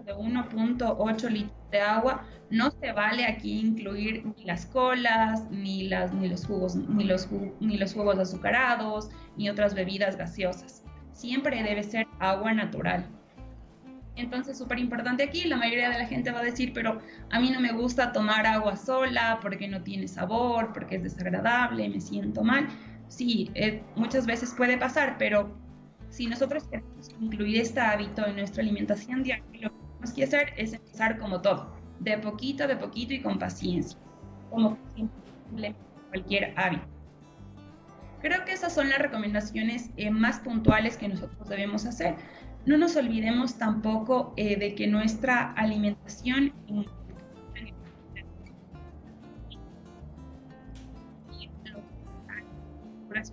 de 0.05 0.15
1.8 0.15 1.29
litros 1.29 1.71
de 1.71 1.81
agua, 1.81 2.25
no 2.49 2.71
se 2.71 2.93
vale 2.93 3.25
aquí 3.25 3.59
incluir 3.59 4.25
ni 4.37 4.45
las 4.45 4.65
colas, 4.67 5.51
ni, 5.51 5.89
las, 5.89 6.13
ni, 6.13 6.29
los, 6.29 6.45
jugos, 6.45 6.77
ni, 6.77 7.03
los, 7.03 7.27
ni 7.59 7.75
los 7.75 7.93
jugos 7.93 8.17
azucarados, 8.17 9.09
ni 9.35 9.49
otras 9.49 9.73
bebidas 9.73 10.15
gaseosas 10.15 10.83
siempre 11.13 11.61
debe 11.63 11.83
ser 11.83 12.07
agua 12.19 12.53
natural. 12.53 13.05
Entonces, 14.15 14.57
súper 14.57 14.77
importante 14.77 15.23
aquí, 15.23 15.45
la 15.45 15.57
mayoría 15.57 15.89
de 15.89 15.97
la 15.97 16.05
gente 16.05 16.31
va 16.31 16.39
a 16.39 16.43
decir, 16.43 16.71
pero 16.73 16.99
a 17.31 17.39
mí 17.39 17.49
no 17.49 17.59
me 17.59 17.71
gusta 17.71 18.11
tomar 18.11 18.45
agua 18.45 18.75
sola 18.75 19.39
porque 19.41 19.67
no 19.67 19.81
tiene 19.81 20.07
sabor, 20.07 20.71
porque 20.71 20.97
es 20.97 21.03
desagradable, 21.03 21.89
me 21.89 21.99
siento 21.99 22.43
mal. 22.43 22.67
Sí, 23.07 23.49
eh, 23.55 23.81
muchas 23.95 24.27
veces 24.27 24.53
puede 24.55 24.77
pasar, 24.77 25.15
pero 25.17 25.57
si 26.09 26.27
nosotros 26.27 26.65
queremos 26.65 27.09
incluir 27.19 27.59
este 27.59 27.79
hábito 27.79 28.25
en 28.27 28.35
nuestra 28.35 28.61
alimentación 28.61 29.23
diaria, 29.23 29.43
lo 29.61 29.71
que 29.71 29.77
tenemos 29.77 30.13
que 30.13 30.23
hacer 30.23 30.53
es 30.57 30.73
empezar 30.73 31.17
como 31.17 31.41
todo, 31.41 31.75
de 31.99 32.17
poquito, 32.19 32.67
de 32.67 32.75
poquito 32.75 33.15
y 33.15 33.21
con 33.21 33.39
paciencia, 33.39 33.97
como 34.51 34.77
cualquier 36.11 36.53
hábito. 36.55 36.92
Creo 38.23 38.45
que 38.45 38.53
esas 38.53 38.73
son 38.73 38.89
las 38.89 38.99
recomendaciones 38.99 39.89
eh, 39.97 40.09
más 40.09 40.39
puntuales 40.39 40.95
que 40.95 41.09
nosotros 41.09 41.49
debemos 41.49 41.85
hacer. 41.85 42.15
No 42.65 42.77
nos 42.77 42.95
olvidemos 42.95 43.57
tampoco 43.57 44.33
eh, 44.37 44.55
de 44.57 44.75
que 44.75 44.87
nuestra 44.87 45.51
alimentación 45.51 46.53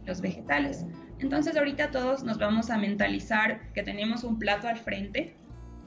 los 0.06 0.20
vegetales. 0.20 0.84
Entonces 1.20 1.56
ahorita 1.56 1.90
todos 1.90 2.24
nos 2.24 2.38
vamos 2.38 2.70
a 2.70 2.76
mentalizar 2.76 3.72
que 3.72 3.82
tenemos 3.82 4.24
un 4.24 4.38
plato 4.38 4.68
al 4.68 4.76
frente, 4.76 5.36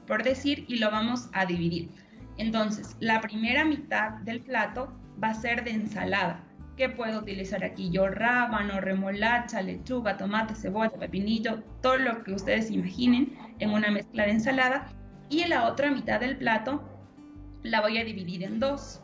por 0.06 0.22
decir, 0.22 0.64
y 0.66 0.78
lo 0.78 0.90
vamos 0.90 1.28
a 1.32 1.46
dividir. 1.46 1.90
Entonces, 2.36 2.96
la 3.00 3.20
primera 3.20 3.64
mitad 3.64 4.12
del 4.22 4.40
plato 4.40 4.92
va 5.22 5.28
a 5.28 5.34
ser 5.34 5.62
de 5.62 5.72
ensalada. 5.72 6.43
¿Qué 6.76 6.88
puedo 6.88 7.20
utilizar 7.20 7.62
aquí? 7.62 7.90
Yo 7.90 8.08
rábano, 8.08 8.80
remolacha, 8.80 9.62
lechuga, 9.62 10.16
tomate, 10.16 10.56
cebolla, 10.56 10.90
pepinillo, 10.90 11.62
todo 11.80 11.98
lo 11.98 12.24
que 12.24 12.32
ustedes 12.32 12.70
imaginen 12.70 13.36
en 13.60 13.70
una 13.70 13.92
mezcla 13.92 14.24
de 14.24 14.32
ensalada. 14.32 14.86
Y 15.30 15.42
en 15.42 15.50
la 15.50 15.68
otra 15.68 15.90
mitad 15.90 16.18
del 16.18 16.36
plato 16.36 16.82
la 17.62 17.80
voy 17.80 17.98
a 17.98 18.04
dividir 18.04 18.42
en 18.42 18.58
dos. 18.58 19.00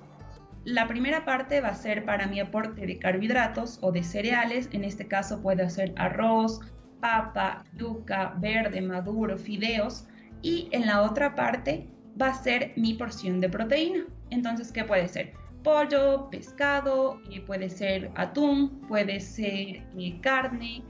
La 0.65 0.89
primera 0.89 1.25
parte 1.25 1.61
va 1.61 1.69
a 1.69 1.75
ser 1.75 2.05
para 2.05 2.27
mi 2.27 2.41
aporte 2.41 2.85
de 2.87 2.99
carbohidratos 2.99 3.79
o 3.83 3.93
de 3.93 4.03
cereales. 4.03 4.69
En 4.73 4.83
este 4.85 5.07
caso 5.07 5.41
puede 5.41 5.71
ser 5.71 5.95
arroz, 5.97 6.61
papa, 7.01 7.65
yuca, 7.77 8.35
verde, 8.39 8.81
maduro, 8.81 9.39
fideos. 9.39 10.07
Y 10.43 10.69
en 10.73 10.87
la 10.87 11.03
otra 11.03 11.37
parte 11.37 11.89
va 12.21 12.29
a 12.29 12.35
ser 12.35 12.73
mi 12.77 12.95
porción 12.95 13.41
de 13.41 13.49
proteína. 13.49 14.05
Entonces, 14.31 14.73
¿qué 14.73 14.85
puede 14.85 15.09
ser? 15.09 15.40
Pollo, 15.63 16.29
pescado, 16.31 17.21
eh, 17.31 17.41
puede 17.41 17.69
ser 17.69 18.11
atún, 18.15 18.81
puede 18.89 19.21
ser 19.21 19.87
eh, 19.99 20.21
carne, 20.23 20.83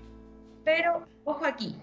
pero 0.64 1.06
ojo 1.24 1.44
aquí, 1.44 1.76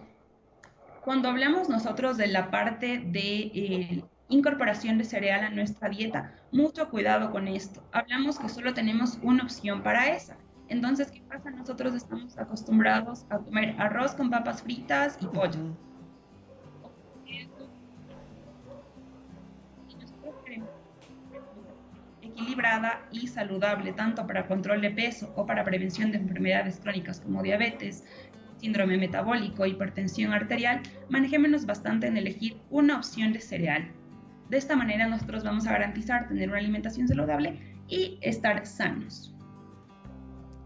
cuando 1.03 1.29
hablamos 1.29 1.69
nosotros 1.69 2.17
de 2.17 2.27
la 2.27 2.51
parte 2.51 2.99
de 2.99 3.37
eh, 3.53 4.03
incorporación 4.29 4.97
de 4.97 5.05
cereal 5.05 5.43
a 5.43 5.49
nuestra 5.49 5.89
dieta, 5.89 6.35
mucho 6.51 6.89
cuidado 6.89 7.31
con 7.31 7.47
esto. 7.47 7.81
Hablamos 7.93 8.37
que 8.37 8.49
solo 8.49 8.73
tenemos 8.73 9.17
una 9.23 9.43
opción 9.43 9.83
para 9.83 10.09
esa. 10.09 10.37
Entonces, 10.69 11.09
¿qué 11.11 11.21
pasa? 11.21 11.49
Nosotros 11.49 11.95
estamos 11.95 12.37
acostumbrados 12.37 13.25
a 13.29 13.37
comer 13.37 13.75
arroz 13.79 14.15
con 14.15 14.29
papas 14.29 14.61
fritas 14.61 15.17
y 15.21 15.27
pollo. 15.27 15.59
Y 23.11 23.27
saludable, 23.27 23.93
tanto 23.93 24.25
para 24.25 24.47
control 24.47 24.81
de 24.81 24.91
peso 24.91 25.31
o 25.35 25.45
para 25.45 25.63
prevención 25.63 26.11
de 26.11 26.17
enfermedades 26.17 26.79
crónicas 26.79 27.19
como 27.19 27.43
diabetes, 27.43 28.03
síndrome 28.59 28.97
metabólico, 28.97 29.65
hipertensión 29.65 30.33
arterial, 30.33 30.81
manejémonos 31.09 31.65
bastante 31.65 32.07
en 32.07 32.17
elegir 32.17 32.57
una 32.69 32.97
opción 32.97 33.31
de 33.31 33.41
cereal. 33.41 33.91
De 34.49 34.57
esta 34.57 34.75
manera 34.75 35.07
nosotros 35.07 35.43
vamos 35.43 35.67
a 35.67 35.73
garantizar 35.73 36.27
tener 36.27 36.49
una 36.49 36.57
alimentación 36.57 37.07
saludable 37.07 37.59
y 37.87 38.17
estar 38.21 38.65
sanos. 38.65 39.36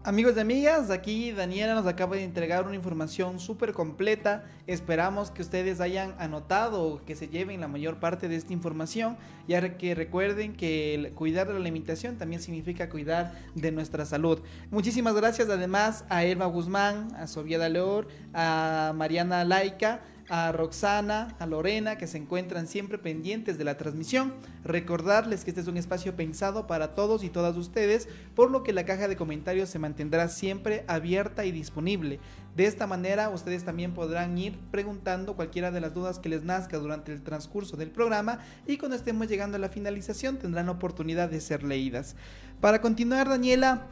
Amigos 0.04 0.34
y 0.36 0.40
amigas, 0.40 0.90
aquí 0.90 1.30
Daniela 1.30 1.74
nos 1.74 1.86
acaba 1.86 2.16
de 2.16 2.24
entregar 2.24 2.66
una 2.66 2.74
información 2.74 3.38
súper 3.38 3.72
completa. 3.72 4.44
Esperamos 4.66 5.30
que 5.30 5.42
ustedes 5.42 5.80
hayan 5.80 6.16
anotado 6.18 7.00
que 7.06 7.14
se 7.14 7.28
lleven 7.28 7.60
la 7.60 7.68
mayor 7.68 8.00
parte 8.00 8.26
de 8.26 8.34
esta 8.34 8.52
información, 8.52 9.16
ya 9.46 9.78
que 9.78 9.94
recuerden 9.94 10.56
que 10.56 11.12
cuidar 11.14 11.46
de 11.46 11.52
la 11.52 11.60
alimentación 11.60 12.18
también 12.18 12.42
significa 12.42 12.88
cuidar 12.88 13.32
de 13.54 13.70
nuestra 13.70 14.04
salud. 14.04 14.40
Muchísimas 14.72 15.14
gracias 15.14 15.48
además 15.48 16.04
a 16.08 16.24
Elma 16.24 16.46
Guzmán, 16.46 17.14
a 17.14 17.28
Sofía 17.28 17.68
Leor, 17.68 18.08
a 18.34 18.92
Mariana 18.96 19.44
Laica 19.44 20.00
a 20.28 20.52
Roxana, 20.52 21.34
a 21.38 21.46
Lorena, 21.46 21.96
que 21.98 22.06
se 22.06 22.18
encuentran 22.18 22.66
siempre 22.66 22.98
pendientes 22.98 23.58
de 23.58 23.64
la 23.64 23.76
transmisión. 23.76 24.32
Recordarles 24.64 25.44
que 25.44 25.50
este 25.50 25.60
es 25.60 25.68
un 25.68 25.76
espacio 25.76 26.16
pensado 26.16 26.66
para 26.66 26.94
todos 26.94 27.24
y 27.24 27.30
todas 27.30 27.56
ustedes, 27.56 28.08
por 28.34 28.50
lo 28.50 28.62
que 28.62 28.72
la 28.72 28.84
caja 28.84 29.08
de 29.08 29.16
comentarios 29.16 29.68
se 29.68 29.78
mantendrá 29.78 30.28
siempre 30.28 30.84
abierta 30.88 31.44
y 31.44 31.52
disponible. 31.52 32.20
De 32.56 32.66
esta 32.66 32.86
manera 32.86 33.30
ustedes 33.30 33.64
también 33.64 33.94
podrán 33.94 34.36
ir 34.36 34.58
preguntando 34.70 35.36
cualquiera 35.36 35.70
de 35.70 35.80
las 35.80 35.94
dudas 35.94 36.18
que 36.18 36.28
les 36.28 36.44
nazca 36.44 36.78
durante 36.78 37.12
el 37.12 37.22
transcurso 37.22 37.76
del 37.76 37.90
programa 37.90 38.40
y 38.66 38.76
cuando 38.76 38.96
estemos 38.96 39.28
llegando 39.28 39.56
a 39.56 39.60
la 39.60 39.70
finalización 39.70 40.38
tendrán 40.38 40.68
oportunidad 40.68 41.30
de 41.30 41.40
ser 41.40 41.62
leídas. 41.62 42.14
Para 42.60 42.80
continuar, 42.80 43.28
Daniela, 43.28 43.86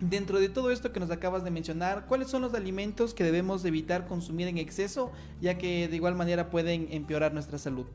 Dentro 0.00 0.40
de 0.40 0.50
todo 0.50 0.70
esto 0.70 0.92
que 0.92 1.00
nos 1.00 1.10
acabas 1.10 1.42
de 1.42 1.50
mencionar, 1.50 2.04
¿cuáles 2.06 2.28
son 2.28 2.42
los 2.42 2.52
alimentos 2.52 3.14
que 3.14 3.24
debemos 3.24 3.64
evitar 3.64 4.06
consumir 4.06 4.46
en 4.46 4.58
exceso, 4.58 5.10
ya 5.40 5.56
que 5.56 5.88
de 5.88 5.96
igual 5.96 6.14
manera 6.14 6.50
pueden 6.50 6.88
empeorar 6.90 7.32
nuestra 7.32 7.56
salud? 7.56 7.86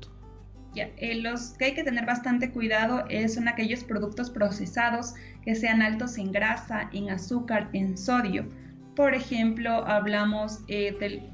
Ya, 0.74 0.90
eh, 0.98 1.16
los 1.16 1.52
que 1.52 1.66
hay 1.66 1.74
que 1.76 1.84
tener 1.84 2.06
bastante 2.06 2.50
cuidado 2.50 3.04
son 3.28 3.48
aquellos 3.48 3.84
productos 3.84 4.32
procesados 4.32 5.14
que 5.44 5.54
sean 5.54 5.82
altos 5.82 6.18
en 6.18 6.32
grasa, 6.32 6.90
en 6.92 7.10
azúcar, 7.10 7.70
en 7.74 7.96
sodio. 7.98 8.48
Por 8.96 9.14
ejemplo, 9.14 9.86
hablamos 9.86 10.62
eh, 10.68 10.96
del... 11.00 11.30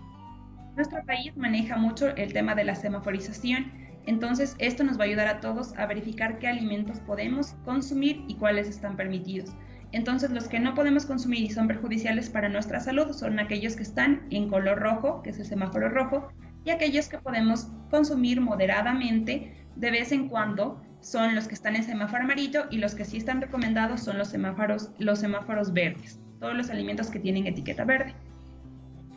Nuestro 0.75 1.03
país 1.05 1.35
maneja 1.37 1.77
mucho 1.77 2.09
el 2.15 2.33
tema 2.33 2.55
de 2.55 2.65
la 2.65 2.75
semaforización, 2.75 3.71
entonces 4.05 4.55
esto 4.59 4.83
nos 4.83 4.99
va 4.99 5.03
a 5.03 5.07
ayudar 5.07 5.27
a 5.27 5.39
todos 5.39 5.73
a 5.77 5.85
verificar 5.85 6.39
qué 6.39 6.47
alimentos 6.47 6.99
podemos 6.99 7.53
consumir 7.63 8.23
y 8.27 8.35
cuáles 8.35 8.67
están 8.67 8.95
permitidos. 8.95 9.51
Entonces, 9.97 10.29
los 10.29 10.47
que 10.47 10.59
no 10.59 10.75
podemos 10.75 11.07
consumir 11.07 11.41
y 11.41 11.49
son 11.49 11.67
perjudiciales 11.67 12.29
para 12.29 12.49
nuestra 12.49 12.79
salud 12.79 13.13
son 13.13 13.39
aquellos 13.39 13.75
que 13.75 13.81
están 13.81 14.27
en 14.29 14.47
color 14.47 14.77
rojo, 14.77 15.23
que 15.23 15.31
es 15.31 15.39
el 15.39 15.47
semáforo 15.47 15.89
rojo, 15.89 16.27
y 16.63 16.69
aquellos 16.69 17.09
que 17.09 17.17
podemos 17.17 17.69
consumir 17.89 18.39
moderadamente 18.39 19.55
de 19.75 19.89
vez 19.89 20.11
en 20.11 20.29
cuando 20.29 20.79
son 21.01 21.33
los 21.33 21.47
que 21.47 21.55
están 21.55 21.75
en 21.75 21.81
semáforo 21.81 22.25
amarillo 22.25 22.65
y 22.69 22.77
los 22.77 22.93
que 22.93 23.05
sí 23.05 23.17
están 23.17 23.41
recomendados 23.41 24.01
son 24.01 24.19
los 24.19 24.27
semáforos, 24.27 24.91
los 24.99 25.17
semáforos 25.17 25.73
verdes, 25.73 26.19
todos 26.39 26.55
los 26.55 26.69
alimentos 26.69 27.09
que 27.09 27.19
tienen 27.19 27.47
etiqueta 27.47 27.83
verde. 27.83 28.13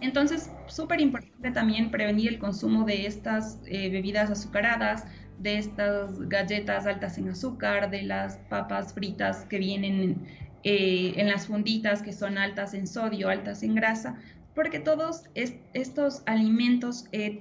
Entonces, 0.01 0.51
súper 0.67 1.03
importante 1.03 1.51
también 1.51 1.91
prevenir 1.91 2.31
el 2.31 2.39
consumo 2.39 2.85
de 2.85 3.05
estas 3.05 3.61
eh, 3.67 3.91
bebidas 3.91 4.31
azucaradas, 4.31 5.05
de 5.39 5.59
estas 5.59 6.19
galletas 6.29 6.87
altas 6.87 7.19
en 7.19 7.29
azúcar, 7.29 7.91
de 7.91 8.03
las 8.03 8.39
papas 8.49 8.95
fritas 8.95 9.45
que 9.45 9.59
vienen 9.59 10.27
eh, 10.63 11.15
en 11.17 11.29
las 11.29 11.47
funditas 11.47 12.03
que 12.03 12.13
son 12.13 12.37
altas 12.37 12.75
en 12.75 12.87
sodio, 12.87 13.29
altas 13.29 13.63
en 13.63 13.75
grasa, 13.75 14.17
porque 14.55 14.79
todos 14.79 15.25
estos 15.35 16.23
alimentos 16.27 17.07
eh, 17.13 17.39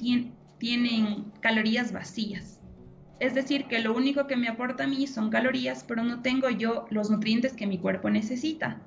tienen 0.57 1.25
calorías 1.41 1.91
vacías. 1.91 2.59
Es 3.19 3.35
decir, 3.35 3.65
que 3.65 3.79
lo 3.79 3.93
único 3.93 4.27
que 4.27 4.37
me 4.37 4.47
aporta 4.47 4.85
a 4.85 4.87
mí 4.87 5.05
son 5.05 5.29
calorías, 5.29 5.83
pero 5.83 6.03
no 6.03 6.21
tengo 6.21 6.49
yo 6.49 6.85
los 6.89 7.09
nutrientes 7.09 7.53
que 7.53 7.67
mi 7.67 7.77
cuerpo 7.77 8.09
necesita. 8.09 8.81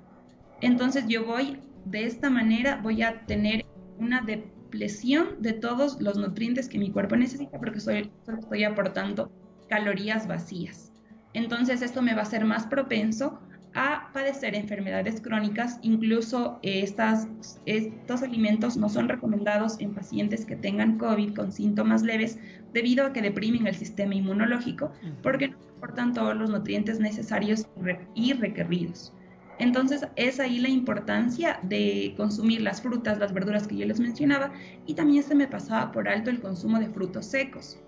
Entonces 0.62 1.04
yo 1.06 1.26
voy, 1.26 1.58
de 1.84 2.06
esta 2.06 2.30
manera, 2.30 2.80
voy 2.82 3.02
a 3.02 3.26
tener 3.26 3.66
una 3.98 4.22
depleción 4.22 5.42
de 5.42 5.52
todos 5.52 6.00
los 6.00 6.16
nutrientes 6.16 6.68
que 6.68 6.78
mi 6.78 6.90
cuerpo 6.90 7.16
necesita, 7.16 7.58
porque 7.58 7.80
solo 7.80 7.98
estoy 8.38 8.64
aportando 8.64 9.30
calorías 9.68 10.26
vacías. 10.26 10.92
Entonces 11.34 11.82
esto 11.82 12.00
me 12.00 12.14
va 12.14 12.22
a 12.22 12.26
ser 12.26 12.44
más 12.46 12.66
propenso 12.66 13.40
a 13.74 14.10
padecer 14.12 14.54
enfermedades 14.54 15.20
crónicas. 15.20 15.78
Incluso 15.82 16.58
eh, 16.62 16.82
estas, 16.82 17.28
estos 17.66 18.22
alimentos 18.22 18.76
no 18.76 18.88
son 18.88 19.08
recomendados 19.08 19.80
en 19.80 19.94
pacientes 19.94 20.44
que 20.44 20.56
tengan 20.56 20.98
COVID 20.98 21.34
con 21.34 21.52
síntomas 21.52 22.02
leves 22.02 22.38
debido 22.72 23.06
a 23.06 23.12
que 23.12 23.22
deprimen 23.22 23.66
el 23.66 23.74
sistema 23.74 24.14
inmunológico 24.14 24.92
porque 25.22 25.48
no 25.48 25.56
aportan 25.76 26.12
todos 26.12 26.36
los 26.36 26.50
nutrientes 26.50 27.00
necesarios 27.00 27.66
y 28.14 28.32
requeridos. 28.34 29.12
Entonces 29.58 30.06
es 30.16 30.40
ahí 30.40 30.58
la 30.58 30.68
importancia 30.68 31.60
de 31.62 32.14
consumir 32.16 32.62
las 32.62 32.82
frutas, 32.82 33.18
las 33.18 33.32
verduras 33.32 33.68
que 33.68 33.76
yo 33.76 33.86
les 33.86 34.00
mencionaba 34.00 34.52
y 34.86 34.94
también 34.94 35.22
se 35.22 35.34
me 35.34 35.46
pasaba 35.46 35.92
por 35.92 36.08
alto 36.08 36.30
el 36.30 36.40
consumo 36.40 36.78
de 36.80 36.88
frutos 36.88 37.26
secos. 37.26 37.78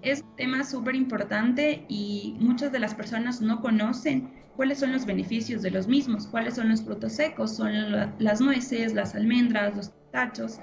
Es 0.00 0.22
un 0.22 0.34
tema 0.34 0.64
súper 0.64 0.96
importante 0.96 1.84
y 1.88 2.36
muchas 2.40 2.72
de 2.72 2.80
las 2.80 2.94
personas 2.94 3.40
no 3.40 3.60
conocen 3.60 4.41
cuáles 4.56 4.78
son 4.78 4.92
los 4.92 5.06
beneficios 5.06 5.62
de 5.62 5.70
los 5.70 5.88
mismos, 5.88 6.26
cuáles 6.26 6.54
son 6.54 6.68
los 6.68 6.82
frutos 6.82 7.12
secos, 7.12 7.56
son 7.56 7.72
las 8.18 8.40
nueces, 8.40 8.94
las 8.94 9.14
almendras, 9.14 9.76
los 9.76 9.92
tachos, 10.10 10.58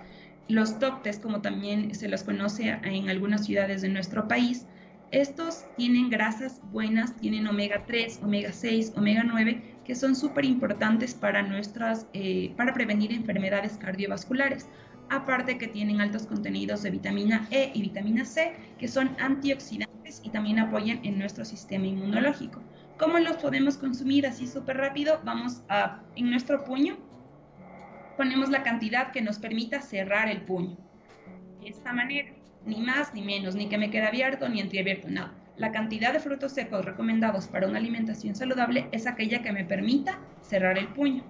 los 0.47 0.79
toctes, 0.79 1.19
como 1.19 1.41
también 1.41 1.93
se 1.93 2.07
los 2.07 2.23
conoce 2.23 2.69
en 2.83 3.09
algunas 3.09 3.45
ciudades 3.45 3.81
de 3.81 3.89
nuestro 3.89 4.27
país. 4.27 4.65
Estos 5.11 5.65
tienen 5.75 6.09
grasas 6.09 6.61
buenas, 6.71 7.15
tienen 7.17 7.47
omega 7.47 7.83
3, 7.87 8.19
omega 8.23 8.53
6, 8.53 8.93
omega 8.95 9.23
9, 9.23 9.61
que 9.83 9.95
son 9.95 10.15
súper 10.15 10.45
importantes 10.45 11.15
para, 11.15 11.47
eh, 12.13 12.53
para 12.55 12.73
prevenir 12.73 13.11
enfermedades 13.11 13.77
cardiovasculares. 13.77 14.67
Aparte 15.09 15.57
que 15.57 15.67
tienen 15.67 16.01
altos 16.01 16.27
contenidos 16.27 16.83
de 16.83 16.91
vitamina 16.91 17.47
E 17.49 17.71
y 17.73 17.81
vitamina 17.81 18.23
C, 18.23 18.53
que 18.77 18.87
son 18.87 19.15
antioxidantes 19.19 20.21
y 20.23 20.29
también 20.29 20.59
apoyan 20.59 20.99
en 21.03 21.17
nuestro 21.17 21.43
sistema 21.43 21.87
inmunológico. 21.87 22.61
¿Cómo 22.99 23.17
los 23.17 23.37
podemos 23.37 23.77
consumir 23.77 24.27
así 24.27 24.45
súper 24.45 24.75
rápido? 24.75 25.21
Vamos 25.23 25.63
a, 25.69 26.01
en 26.17 26.29
nuestro 26.29 26.65
puño, 26.65 26.97
ponemos 28.17 28.49
la 28.49 28.61
cantidad 28.61 29.13
que 29.13 29.21
nos 29.21 29.39
permita 29.39 29.81
cerrar 29.81 30.27
el 30.27 30.41
puño. 30.41 30.75
De 31.61 31.69
esta 31.69 31.93
manera, 31.93 32.33
ni 32.65 32.81
más 32.81 33.13
ni 33.13 33.21
menos, 33.21 33.55
ni 33.55 33.69
que 33.69 33.77
me 33.77 33.89
quede 33.89 34.05
abierto 34.05 34.49
ni 34.49 34.59
entreabierto, 34.59 35.07
nada. 35.07 35.33
La 35.55 35.71
cantidad 35.71 36.11
de 36.11 36.19
frutos 36.19 36.51
secos 36.51 36.83
recomendados 36.83 37.47
para 37.47 37.67
una 37.69 37.77
alimentación 37.77 38.35
saludable 38.35 38.89
es 38.91 39.07
aquella 39.07 39.41
que 39.41 39.53
me 39.53 39.63
permita 39.63 40.19
cerrar 40.41 40.77
el 40.77 40.89
puño. 40.89 41.23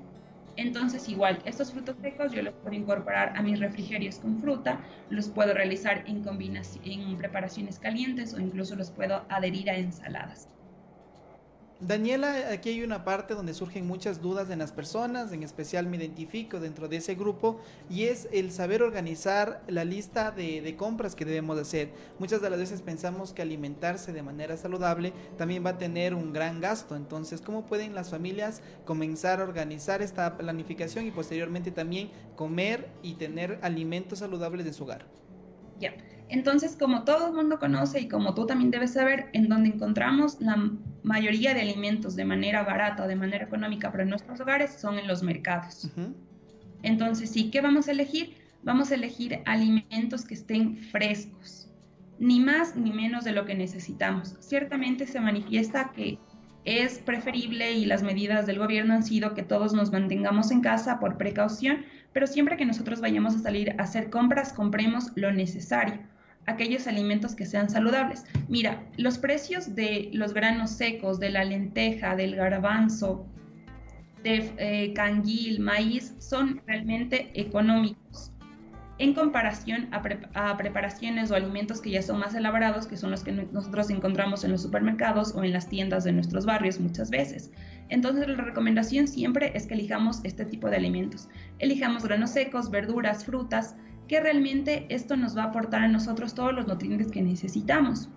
Entonces, 0.55 1.07
igual, 1.07 1.39
estos 1.45 1.71
frutos 1.71 1.97
secos 2.01 2.31
yo 2.31 2.41
los 2.41 2.55
puedo 2.55 2.75
incorporar 2.75 3.37
a 3.37 3.43
mis 3.43 3.59
refrigerios 3.59 4.17
con 4.17 4.39
fruta, 4.39 4.79
los 5.11 5.29
puedo 5.29 5.53
realizar 5.53 6.03
en, 6.07 6.25
en 6.83 7.17
preparaciones 7.19 7.77
calientes 7.77 8.33
o 8.33 8.39
incluso 8.39 8.75
los 8.75 8.89
puedo 8.89 9.23
adherir 9.29 9.69
a 9.69 9.77
ensaladas. 9.77 10.49
Daniela, 11.81 12.51
aquí 12.51 12.71
hay 12.71 12.83
una 12.83 13.05
parte 13.05 13.33
donde 13.33 13.53
surgen 13.53 13.87
muchas 13.87 14.21
dudas 14.21 14.49
en 14.49 14.59
las 14.59 14.73
personas, 14.73 15.31
en 15.31 15.43
especial 15.43 15.87
me 15.87 15.95
identifico 15.95 16.59
dentro 16.59 16.89
de 16.89 16.97
ese 16.97 17.15
grupo, 17.15 17.61
y 17.89 18.03
es 18.03 18.27
el 18.33 18.51
saber 18.51 18.83
organizar 18.83 19.63
la 19.65 19.85
lista 19.85 20.31
de, 20.31 20.75
compras 20.75 21.15
que 21.15 21.23
debemos 21.23 21.57
hacer. 21.57 21.93
Muchas 22.19 22.41
de 22.41 22.49
las 22.49 22.59
veces 22.59 22.81
pensamos 22.81 23.31
que 23.31 23.43
alimentarse 23.43 24.11
de 24.11 24.21
manera 24.21 24.57
saludable 24.57 25.13
también 25.37 25.65
va 25.65 25.71
a 25.71 25.77
tener 25.77 26.13
un 26.13 26.33
gran 26.33 26.59
gasto, 26.59 26.97
entonces, 26.97 27.39
¿cómo 27.39 27.65
pueden 27.65 27.95
las 27.95 28.09
familias 28.09 28.61
comenzar 28.83 29.39
a 29.39 29.43
organizar 29.43 30.01
esta 30.01 30.35
planificación 30.35 31.07
y 31.07 31.11
posteriormente 31.11 31.71
también 31.71 32.09
comer 32.35 32.89
y 33.03 33.13
tener 33.13 33.57
alimentos 33.61 34.19
saludables 34.19 34.65
en 34.67 34.73
su 34.73 34.83
hogar? 34.83 35.05
Ya. 35.79 35.93
Entonces, 36.29 36.75
como 36.79 37.05
todo 37.05 37.27
el 37.27 37.33
mundo 37.33 37.57
conoce 37.57 38.01
y 38.01 38.07
como 38.07 38.35
tú 38.35 38.45
también 38.45 38.69
debes 38.69 38.93
saber, 38.93 39.29
en 39.33 39.49
donde 39.49 39.69
encontramos 39.69 40.39
la 40.39 40.71
mayoría 41.09 41.55
de 41.55 41.61
alimentos 41.61 42.15
de 42.15 42.23
manera 42.23 42.63
barata 42.63 43.03
o 43.03 43.07
de 43.07 43.15
manera 43.15 43.43
económica 43.43 43.91
para 43.91 44.05
nuestros 44.05 44.39
hogares 44.39 44.79
son 44.79 44.99
en 44.99 45.07
los 45.07 45.23
mercados. 45.23 45.89
Entonces, 46.83 47.31
sí, 47.31 47.49
¿qué 47.49 47.61
vamos 47.61 47.87
a 47.87 47.91
elegir? 47.91 48.35
Vamos 48.61 48.91
a 48.91 48.95
elegir 48.95 49.39
alimentos 49.45 50.23
que 50.23 50.35
estén 50.35 50.77
frescos, 50.77 51.67
ni 52.19 52.39
más 52.39 52.75
ni 52.75 52.91
menos 52.91 53.23
de 53.23 53.31
lo 53.31 53.45
que 53.45 53.55
necesitamos. 53.55 54.35
Ciertamente 54.39 55.07
se 55.07 55.19
manifiesta 55.19 55.91
que 55.95 56.19
es 56.63 56.99
preferible 56.99 57.71
y 57.71 57.85
las 57.85 58.03
medidas 58.03 58.45
del 58.45 58.59
gobierno 58.59 58.93
han 58.93 59.03
sido 59.03 59.33
que 59.33 59.41
todos 59.41 59.73
nos 59.73 59.91
mantengamos 59.91 60.51
en 60.51 60.61
casa 60.61 60.99
por 60.99 61.17
precaución, 61.17 61.85
pero 62.13 62.27
siempre 62.27 62.55
que 62.55 62.65
nosotros 62.65 63.01
vayamos 63.01 63.35
a 63.35 63.39
salir 63.39 63.71
a 63.71 63.83
hacer 63.83 64.11
compras, 64.11 64.53
compremos 64.53 65.11
lo 65.15 65.31
necesario 65.31 65.99
aquellos 66.49 66.87
alimentos 66.87 67.35
que 67.35 67.45
sean 67.45 67.69
saludables. 67.69 68.25
Mira, 68.47 68.83
los 68.97 69.17
precios 69.17 69.75
de 69.75 70.09
los 70.13 70.33
granos 70.33 70.71
secos, 70.71 71.19
de 71.19 71.29
la 71.29 71.43
lenteja, 71.43 72.15
del 72.15 72.35
garbanzo, 72.35 73.25
de 74.23 74.51
eh, 74.57 74.93
canguil, 74.93 75.59
maíz, 75.59 76.15
son 76.19 76.61
realmente 76.65 77.31
económicos 77.33 78.31
en 78.97 79.13
comparación 79.13 79.87
a, 79.91 80.01
a, 80.33 80.57
preparaciones 80.57 81.31
o 81.31 81.35
alimentos 81.35 81.79
que 81.79 81.89
ya 81.89 82.01
son 82.01 82.19
más 82.19 82.35
elaborados, 82.35 82.85
que 82.85 82.97
son 82.97 83.11
los 83.11 83.23
que 83.23 83.31
nosotros 83.31 83.89
encontramos 83.89 84.43
en 84.43 84.51
los 84.51 84.61
supermercados 84.61 85.33
o 85.35 85.43
en 85.45 85.53
las 85.53 85.69
tiendas 85.69 86.03
de 86.03 86.11
nuestros 86.11 86.45
barrios 86.45 86.81
muchas 86.81 87.09
veces. 87.09 87.49
Entonces 87.87 88.27
la 88.27 88.43
recomendación 88.43 89.07
siempre 89.07 89.53
es 89.55 89.67
que 89.67 89.75
elijamos 89.75 90.19
este 90.23 90.45
tipo 90.45 90.69
de 90.69 90.75
alimentos. 90.75 91.29
Elijamos 91.59 92.03
granos 92.03 92.31
secos, 92.31 92.69
verduras, 92.69 93.23
frutas, 93.23 93.75
que 94.09 94.19
realmente 94.19 94.87
esto 94.89 95.15
nos 95.15 95.37
va 95.37 95.43
a 95.43 95.45
aportar 95.45 95.83
a 95.83 95.87
nosotros 95.87 96.33
todos 96.33 96.51
los 96.51 96.67
nutrientes 96.67 97.11
que 97.11 97.21
necesitamos. 97.21 98.09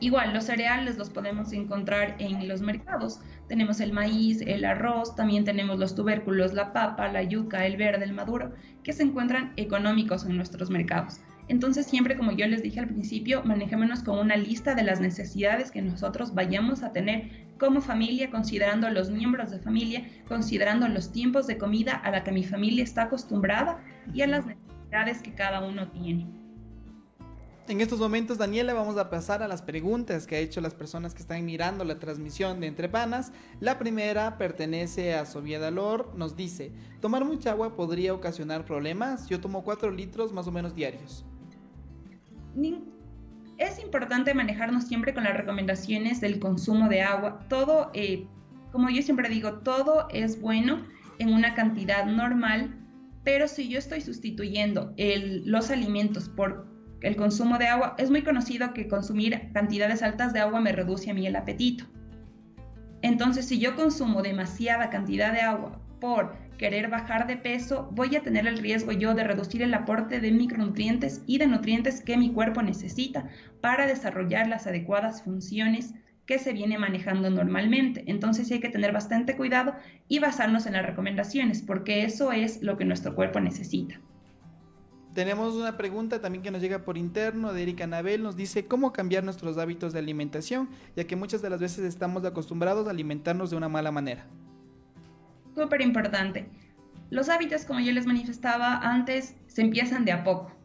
Igual, 0.00 0.32
los 0.32 0.44
cereales 0.44 0.96
los 0.96 1.10
podemos 1.10 1.52
encontrar 1.52 2.16
en 2.18 2.48
los 2.48 2.62
mercados. 2.62 3.20
Tenemos 3.46 3.80
el 3.80 3.92
maíz, 3.92 4.40
el 4.40 4.64
arroz, 4.64 5.14
también 5.14 5.44
tenemos 5.44 5.78
los 5.78 5.94
tubérculos, 5.94 6.54
la 6.54 6.72
papa, 6.72 7.12
la 7.12 7.22
yuca, 7.22 7.66
el 7.66 7.76
verde, 7.76 8.04
el 8.04 8.14
maduro, 8.14 8.54
que 8.82 8.94
se 8.94 9.02
encuentran 9.02 9.52
económicos 9.56 10.24
en 10.24 10.36
nuestros 10.36 10.70
mercados. 10.70 11.20
Entonces, 11.48 11.84
siempre 11.84 12.16
como 12.16 12.32
yo 12.32 12.46
les 12.46 12.62
dije 12.62 12.80
al 12.80 12.86
principio, 12.86 13.42
manejémonos 13.44 14.02
con 14.02 14.18
una 14.18 14.36
lista 14.36 14.74
de 14.74 14.84
las 14.84 15.02
necesidades 15.02 15.70
que 15.70 15.82
nosotros 15.82 16.32
vayamos 16.32 16.82
a 16.82 16.92
tener 16.92 17.46
como 17.58 17.82
familia, 17.82 18.30
considerando 18.30 18.88
los 18.88 19.10
miembros 19.10 19.50
de 19.50 19.58
familia, 19.58 20.08
considerando 20.26 20.88
los 20.88 21.12
tiempos 21.12 21.46
de 21.46 21.58
comida 21.58 21.92
a 21.92 22.10
la 22.10 22.24
que 22.24 22.32
mi 22.32 22.44
familia 22.44 22.84
está 22.84 23.02
acostumbrada 23.02 23.84
y 24.14 24.22
a 24.22 24.26
las 24.26 24.46
necesidades 24.46 24.69
que 25.22 25.34
cada 25.34 25.60
uno 25.60 25.88
tiene. 25.90 26.26
En 27.68 27.80
estos 27.80 28.00
momentos, 28.00 28.36
Daniela, 28.36 28.74
vamos 28.74 28.96
a 28.98 29.10
pasar 29.10 29.44
a 29.44 29.48
las 29.48 29.62
preguntas 29.62 30.26
que 30.26 30.34
ha 30.34 30.38
hecho 30.40 30.60
las 30.60 30.74
personas 30.74 31.14
que 31.14 31.22
están 31.22 31.44
mirando 31.44 31.84
la 31.84 32.00
transmisión 32.00 32.58
de 32.58 32.66
Entre 32.66 32.88
Panas. 32.88 33.32
La 33.60 33.78
primera 33.78 34.36
pertenece 34.38 35.14
a 35.14 35.24
Sofía 35.24 35.60
Dalor. 35.60 36.12
Nos 36.16 36.34
dice, 36.34 36.72
¿tomar 37.00 37.24
mucha 37.24 37.52
agua 37.52 37.76
podría 37.76 38.12
ocasionar 38.12 38.64
problemas? 38.64 39.28
Yo 39.28 39.40
tomo 39.40 39.62
4 39.62 39.92
litros 39.92 40.32
más 40.32 40.48
o 40.48 40.50
menos 40.50 40.74
diarios. 40.74 41.24
Es 43.58 43.78
importante 43.78 44.34
manejarnos 44.34 44.88
siempre 44.88 45.14
con 45.14 45.22
las 45.22 45.36
recomendaciones 45.36 46.20
del 46.20 46.40
consumo 46.40 46.88
de 46.88 47.02
agua. 47.02 47.46
Todo, 47.48 47.92
eh, 47.94 48.26
como 48.72 48.90
yo 48.90 49.00
siempre 49.02 49.28
digo, 49.28 49.60
todo 49.60 50.08
es 50.10 50.40
bueno 50.40 50.84
en 51.20 51.32
una 51.32 51.54
cantidad 51.54 52.04
normal 52.06 52.79
pero 53.30 53.46
si 53.46 53.68
yo 53.68 53.78
estoy 53.78 54.00
sustituyendo 54.00 54.92
los 55.44 55.70
alimentos 55.70 56.28
por 56.28 56.66
el 57.00 57.14
consumo 57.14 57.58
de 57.58 57.68
agua, 57.68 57.94
es 57.96 58.10
muy 58.10 58.22
conocido 58.22 58.72
que 58.74 58.88
consumir 58.88 59.52
cantidades 59.52 60.02
altas 60.02 60.32
de 60.32 60.40
agua 60.40 60.60
me 60.60 60.72
reduce 60.72 61.12
a 61.12 61.14
mí 61.14 61.24
el 61.28 61.36
apetito. 61.36 61.84
Entonces, 63.02 63.46
si 63.46 63.60
yo 63.60 63.76
consumo 63.76 64.22
demasiada 64.22 64.90
cantidad 64.90 65.32
de 65.32 65.42
agua 65.42 65.80
por 66.00 66.34
querer 66.58 66.88
bajar 66.90 67.28
de 67.28 67.36
peso, 67.36 67.88
voy 67.92 68.16
a 68.16 68.22
tener 68.24 68.48
el 68.48 68.58
riesgo 68.58 68.90
yo 68.90 69.14
de 69.14 69.22
reducir 69.22 69.62
el 69.62 69.74
aporte 69.74 70.18
de 70.18 70.32
micronutrientes 70.32 71.22
y 71.28 71.38
de 71.38 71.46
nutrientes 71.46 72.00
que 72.00 72.16
mi 72.16 72.32
cuerpo 72.32 72.62
necesita 72.62 73.28
para 73.60 73.86
desarrollar 73.86 74.48
las 74.48 74.66
adecuadas 74.66 75.22
funciones 75.22 75.94
que 76.30 76.38
se 76.38 76.52
viene 76.52 76.78
manejando 76.78 77.28
normalmente. 77.28 78.04
Entonces 78.06 78.46
sí 78.46 78.54
hay 78.54 78.60
que 78.60 78.68
tener 78.68 78.92
bastante 78.92 79.36
cuidado 79.36 79.74
y 80.06 80.20
basarnos 80.20 80.64
en 80.66 80.74
las 80.74 80.86
recomendaciones, 80.86 81.60
porque 81.60 82.04
eso 82.04 82.30
es 82.30 82.62
lo 82.62 82.76
que 82.76 82.84
nuestro 82.84 83.16
cuerpo 83.16 83.40
necesita. 83.40 84.00
Tenemos 85.12 85.56
una 85.56 85.76
pregunta 85.76 86.20
también 86.20 86.44
que 86.44 86.52
nos 86.52 86.62
llega 86.62 86.84
por 86.84 86.96
interno 86.96 87.52
de 87.52 87.62
Erika 87.62 87.82
Anabel. 87.82 88.22
Nos 88.22 88.36
dice 88.36 88.66
cómo 88.66 88.92
cambiar 88.92 89.24
nuestros 89.24 89.58
hábitos 89.58 89.92
de 89.92 89.98
alimentación, 89.98 90.68
ya 90.94 91.02
que 91.04 91.16
muchas 91.16 91.42
de 91.42 91.50
las 91.50 91.58
veces 91.58 91.80
estamos 91.84 92.24
acostumbrados 92.24 92.86
a 92.86 92.90
alimentarnos 92.90 93.50
de 93.50 93.56
una 93.56 93.68
mala 93.68 93.90
manera. 93.90 94.24
Súper 95.56 95.80
importante. 95.82 96.46
Los 97.10 97.28
hábitos, 97.28 97.64
como 97.64 97.80
yo 97.80 97.90
les 97.90 98.06
manifestaba 98.06 98.76
antes, 98.76 99.34
se 99.48 99.62
empiezan 99.62 100.04
de 100.04 100.12
a 100.12 100.22
poco 100.22 100.59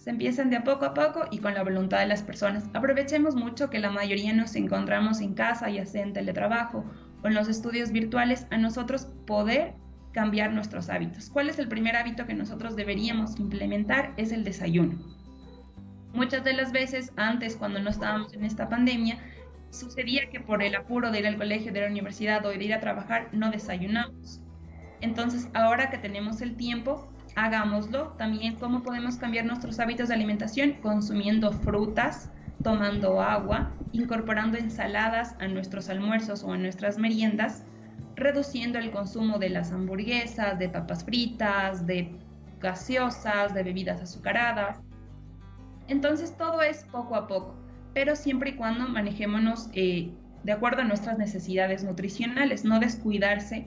se 0.00 0.08
empiezan 0.08 0.48
de 0.48 0.56
a 0.56 0.64
poco 0.64 0.86
a 0.86 0.94
poco 0.94 1.26
y 1.30 1.38
con 1.40 1.52
la 1.52 1.62
voluntad 1.62 2.00
de 2.00 2.06
las 2.06 2.22
personas. 2.22 2.64
Aprovechemos 2.72 3.36
mucho 3.36 3.68
que 3.68 3.78
la 3.78 3.90
mayoría 3.90 4.32
nos 4.32 4.56
encontramos 4.56 5.20
en 5.20 5.34
casa, 5.34 5.68
ya 5.68 5.84
sea 5.84 6.02
en 6.02 6.14
teletrabajo 6.14 6.86
o 7.22 7.26
en 7.28 7.34
los 7.34 7.48
estudios 7.48 7.92
virtuales, 7.92 8.46
a 8.50 8.56
nosotros 8.56 9.08
poder 9.26 9.74
cambiar 10.12 10.54
nuestros 10.54 10.88
hábitos. 10.88 11.28
¿Cuál 11.28 11.50
es 11.50 11.58
el 11.58 11.68
primer 11.68 11.96
hábito 11.96 12.26
que 12.26 12.32
nosotros 12.32 12.76
deberíamos 12.76 13.38
implementar? 13.38 14.14
Es 14.16 14.32
el 14.32 14.42
desayuno. 14.42 14.98
Muchas 16.14 16.44
de 16.44 16.54
las 16.54 16.72
veces 16.72 17.12
antes, 17.16 17.56
cuando 17.56 17.78
no 17.78 17.90
estábamos 17.90 18.32
en 18.32 18.46
esta 18.46 18.70
pandemia, 18.70 19.18
sucedía 19.68 20.30
que 20.30 20.40
por 20.40 20.62
el 20.62 20.76
apuro 20.76 21.10
de 21.10 21.18
ir 21.18 21.26
al 21.26 21.36
colegio, 21.36 21.74
de 21.74 21.82
la 21.82 21.88
universidad 21.88 22.44
o 22.46 22.48
de 22.48 22.64
ir 22.64 22.72
a 22.72 22.80
trabajar, 22.80 23.28
no 23.32 23.50
desayunamos. 23.50 24.40
Entonces, 25.02 25.50
ahora 25.52 25.90
que 25.90 25.98
tenemos 25.98 26.40
el 26.40 26.56
tiempo, 26.56 27.12
hagámoslo. 27.36 28.08
También 28.18 28.56
cómo 28.56 28.82
podemos 28.82 29.16
cambiar 29.16 29.44
nuestros 29.44 29.78
hábitos 29.80 30.08
de 30.08 30.14
alimentación 30.14 30.74
consumiendo 30.82 31.52
frutas, 31.52 32.30
tomando 32.62 33.20
agua, 33.20 33.72
incorporando 33.92 34.58
ensaladas 34.58 35.34
a 35.40 35.48
nuestros 35.48 35.88
almuerzos 35.88 36.44
o 36.44 36.52
a 36.52 36.58
nuestras 36.58 36.98
meriendas, 36.98 37.64
reduciendo 38.16 38.78
el 38.78 38.90
consumo 38.90 39.38
de 39.38 39.50
las 39.50 39.72
hamburguesas, 39.72 40.58
de 40.58 40.68
papas 40.68 41.04
fritas, 41.04 41.86
de 41.86 42.14
gaseosas, 42.60 43.54
de 43.54 43.62
bebidas 43.62 44.02
azucaradas. 44.02 44.80
Entonces 45.88 46.36
todo 46.36 46.62
es 46.62 46.84
poco 46.92 47.16
a 47.16 47.26
poco, 47.26 47.56
pero 47.94 48.14
siempre 48.14 48.50
y 48.50 48.54
cuando 48.56 48.86
manejémonos 48.88 49.70
eh, 49.72 50.12
de 50.44 50.52
acuerdo 50.52 50.82
a 50.82 50.84
nuestras 50.84 51.18
necesidades 51.18 51.84
nutricionales, 51.84 52.64
no 52.64 52.78
descuidarse 52.78 53.66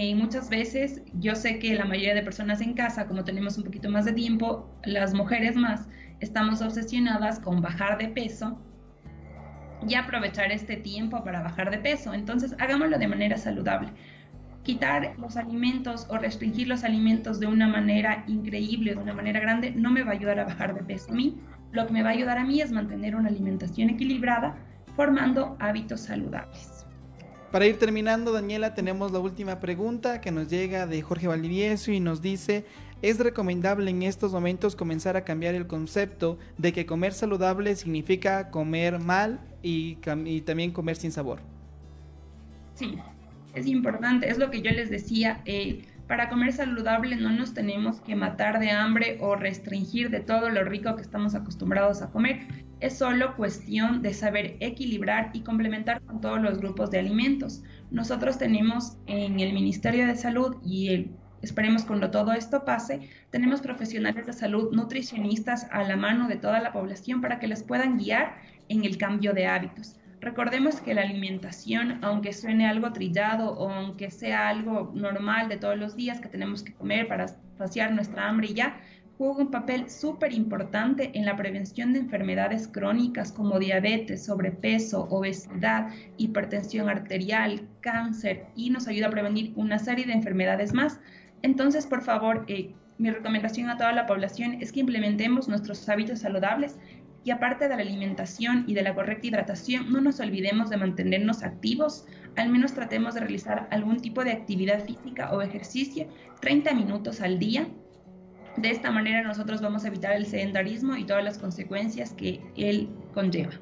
y 0.00 0.14
muchas 0.14 0.48
veces 0.48 1.02
yo 1.20 1.34
sé 1.34 1.58
que 1.58 1.74
la 1.74 1.84
mayoría 1.84 2.14
de 2.14 2.22
personas 2.22 2.62
en 2.62 2.72
casa, 2.72 3.06
como 3.06 3.24
tenemos 3.24 3.58
un 3.58 3.64
poquito 3.64 3.90
más 3.90 4.06
de 4.06 4.14
tiempo, 4.14 4.66
las 4.84 5.12
mujeres 5.12 5.54
más, 5.54 5.86
estamos 6.20 6.62
obsesionadas 6.62 7.38
con 7.38 7.60
bajar 7.60 7.98
de 7.98 8.08
peso 8.08 8.58
y 9.86 9.94
aprovechar 9.94 10.50
este 10.50 10.76
tiempo 10.76 11.22
para 11.22 11.42
bajar 11.42 11.70
de 11.70 11.76
peso. 11.76 12.14
Entonces, 12.14 12.56
hagámoslo 12.58 12.98
de 12.98 13.06
manera 13.06 13.36
saludable. 13.36 13.90
Quitar 14.62 15.14
los 15.18 15.36
alimentos 15.36 16.06
o 16.08 16.16
restringir 16.16 16.68
los 16.68 16.84
alimentos 16.84 17.38
de 17.38 17.48
una 17.48 17.68
manera 17.68 18.24
increíble, 18.28 18.94
de 18.94 19.02
una 19.02 19.12
manera 19.12 19.40
grande, 19.40 19.72
no 19.72 19.90
me 19.90 20.04
va 20.04 20.12
a 20.12 20.14
ayudar 20.14 20.38
a 20.38 20.44
bajar 20.44 20.74
de 20.74 20.84
peso 20.84 21.12
a 21.12 21.16
mí. 21.16 21.38
Lo 21.70 21.86
que 21.86 21.92
me 21.92 22.02
va 22.02 22.08
a 22.08 22.12
ayudar 22.12 22.38
a 22.38 22.44
mí 22.44 22.62
es 22.62 22.72
mantener 22.72 23.14
una 23.14 23.28
alimentación 23.28 23.90
equilibrada, 23.90 24.56
formando 24.96 25.54
hábitos 25.60 26.00
saludables. 26.00 26.71
Para 27.52 27.66
ir 27.66 27.78
terminando, 27.78 28.32
Daniela, 28.32 28.72
tenemos 28.72 29.12
la 29.12 29.18
última 29.18 29.60
pregunta 29.60 30.22
que 30.22 30.30
nos 30.30 30.48
llega 30.48 30.86
de 30.86 31.02
Jorge 31.02 31.28
Valdivieso 31.28 31.92
y 31.92 32.00
nos 32.00 32.22
dice, 32.22 32.64
¿es 33.02 33.18
recomendable 33.18 33.90
en 33.90 34.02
estos 34.04 34.32
momentos 34.32 34.74
comenzar 34.74 35.18
a 35.18 35.24
cambiar 35.24 35.54
el 35.54 35.66
concepto 35.66 36.38
de 36.56 36.72
que 36.72 36.86
comer 36.86 37.12
saludable 37.12 37.76
significa 37.76 38.48
comer 38.50 38.98
mal 39.00 39.38
y, 39.62 39.96
también 40.46 40.70
comer 40.70 40.96
sin 40.96 41.12
sabor? 41.12 41.40
Sí, 42.74 42.94
es 43.54 43.66
importante, 43.66 44.30
es 44.30 44.38
lo 44.38 44.50
que 44.50 44.62
yo 44.62 44.70
les 44.70 44.88
decía. 44.88 45.42
Eh, 45.44 45.84
para 46.06 46.28
comer 46.28 46.52
saludable 46.52 47.16
no 47.16 47.30
nos 47.30 47.54
tenemos 47.54 48.00
que 48.00 48.16
matar 48.16 48.58
de 48.58 48.70
hambre 48.70 49.18
o 49.20 49.36
restringir 49.36 50.10
de 50.10 50.20
todo 50.20 50.50
lo 50.50 50.64
rico 50.64 50.96
que 50.96 51.02
estamos 51.02 51.34
acostumbrados 51.34 52.02
a 52.02 52.10
comer 52.10 52.46
es 52.82 52.98
solo 52.98 53.36
cuestión 53.36 54.02
de 54.02 54.12
saber 54.12 54.56
equilibrar 54.58 55.30
y 55.32 55.42
complementar 55.42 56.02
con 56.02 56.20
todos 56.20 56.40
los 56.42 56.58
grupos 56.58 56.90
de 56.90 56.98
alimentos. 56.98 57.62
Nosotros 57.92 58.38
tenemos 58.38 58.96
en 59.06 59.38
el 59.38 59.52
Ministerio 59.52 60.04
de 60.04 60.16
Salud 60.16 60.56
y 60.64 61.12
esperemos 61.42 61.84
cuando 61.84 62.10
todo 62.10 62.32
esto 62.32 62.64
pase, 62.64 63.08
tenemos 63.30 63.60
profesionales 63.60 64.26
de 64.26 64.32
salud, 64.32 64.72
nutricionistas 64.72 65.68
a 65.70 65.84
la 65.84 65.96
mano 65.96 66.26
de 66.26 66.36
toda 66.36 66.60
la 66.60 66.72
población 66.72 67.20
para 67.20 67.38
que 67.38 67.46
les 67.46 67.62
puedan 67.62 67.98
guiar 67.98 68.34
en 68.68 68.84
el 68.84 68.98
cambio 68.98 69.32
de 69.32 69.46
hábitos. 69.46 69.96
Recordemos 70.22 70.80
que 70.80 70.94
la 70.94 71.02
alimentación, 71.02 71.98
aunque 72.00 72.32
suene 72.32 72.68
algo 72.68 72.92
trillado 72.92 73.54
o 73.54 73.68
aunque 73.68 74.08
sea 74.08 74.48
algo 74.48 74.92
normal 74.94 75.48
de 75.48 75.56
todos 75.56 75.76
los 75.76 75.96
días 75.96 76.20
que 76.20 76.28
tenemos 76.28 76.62
que 76.62 76.72
comer 76.72 77.08
para 77.08 77.26
saciar 77.58 77.90
nuestra 77.90 78.28
hambre 78.28 78.46
y 78.50 78.54
ya, 78.54 78.80
juega 79.18 79.38
un 79.38 79.50
papel 79.50 79.90
súper 79.90 80.32
importante 80.32 81.10
en 81.14 81.24
la 81.24 81.34
prevención 81.34 81.92
de 81.92 81.98
enfermedades 81.98 82.68
crónicas 82.68 83.32
como 83.32 83.58
diabetes, 83.58 84.24
sobrepeso, 84.24 85.08
obesidad, 85.10 85.88
hipertensión 86.18 86.88
arterial, 86.88 87.68
cáncer 87.80 88.46
y 88.54 88.70
nos 88.70 88.86
ayuda 88.86 89.08
a 89.08 89.10
prevenir 89.10 89.52
una 89.56 89.80
serie 89.80 90.06
de 90.06 90.12
enfermedades 90.12 90.72
más. 90.72 91.00
Entonces, 91.42 91.84
por 91.84 92.02
favor, 92.02 92.44
eh, 92.46 92.72
mi 92.96 93.10
recomendación 93.10 93.70
a 93.70 93.76
toda 93.76 93.92
la 93.92 94.06
población 94.06 94.58
es 94.60 94.70
que 94.70 94.78
implementemos 94.78 95.48
nuestros 95.48 95.88
hábitos 95.88 96.20
saludables 96.20 96.78
y 97.24 97.30
aparte 97.30 97.68
de 97.68 97.76
la 97.76 97.82
alimentación 97.82 98.64
y 98.66 98.74
de 98.74 98.82
la 98.82 98.94
correcta 98.94 99.26
hidratación, 99.26 99.92
no 99.92 100.00
nos 100.00 100.20
olvidemos 100.20 100.70
de 100.70 100.76
mantenernos 100.76 101.42
activos, 101.42 102.06
al 102.36 102.48
menos 102.48 102.72
tratemos 102.72 103.14
de 103.14 103.20
realizar 103.20 103.68
algún 103.70 104.00
tipo 104.00 104.24
de 104.24 104.32
actividad 104.32 104.84
física 104.84 105.32
o 105.32 105.42
ejercicio 105.42 106.06
30 106.40 106.74
minutos 106.74 107.20
al 107.20 107.38
día 107.38 107.66
de 108.56 108.70
esta 108.70 108.90
manera 108.90 109.22
nosotros 109.22 109.62
vamos 109.62 109.84
a 109.84 109.88
evitar 109.88 110.12
el 110.12 110.26
sedentarismo 110.26 110.96
y 110.96 111.04
todas 111.04 111.24
las 111.24 111.38
consecuencias 111.38 112.12
que 112.12 112.40
él 112.56 112.90
conlleva. 113.14 113.52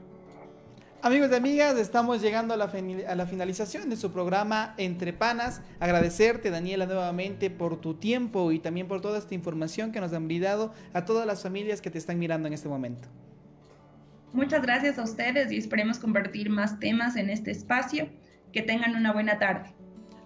Amigos 1.02 1.30
y 1.32 1.34
amigas, 1.34 1.78
estamos 1.78 2.20
llegando 2.20 2.52
a 2.52 2.56
la, 2.58 2.70
a 3.08 3.14
la, 3.14 3.26
finalización 3.26 3.88
de 3.88 3.96
su 3.96 4.12
programa 4.12 4.74
Entre 4.76 5.14
Panas. 5.14 5.62
Agradecerte, 5.78 6.50
Daniela, 6.50 6.84
nuevamente 6.84 7.48
por 7.48 7.80
tu 7.80 7.94
tiempo 7.94 8.52
y 8.52 8.58
también 8.58 8.86
por 8.86 9.00
toda 9.00 9.18
esta 9.18 9.34
información 9.34 9.92
que 9.92 10.00
nos 10.00 10.12
han 10.12 10.26
brindado 10.26 10.74
a 10.92 11.06
todas 11.06 11.26
las 11.26 11.42
familias 11.42 11.80
que 11.80 11.90
te 11.90 11.96
están 11.96 12.18
mirando 12.18 12.48
en 12.48 12.54
este 12.54 12.68
momento. 12.68 13.08
Muchas 14.32 14.62
gracias 14.62 14.98
a 14.98 15.02
ustedes 15.02 15.50
y 15.50 15.56
esperemos 15.56 15.98
compartir 15.98 16.50
más 16.50 16.78
temas 16.78 17.16
en 17.16 17.30
este 17.30 17.50
espacio. 17.50 18.08
Que 18.52 18.62
tengan 18.62 18.96
una 18.96 19.12
buena 19.12 19.38
tarde. 19.38 19.72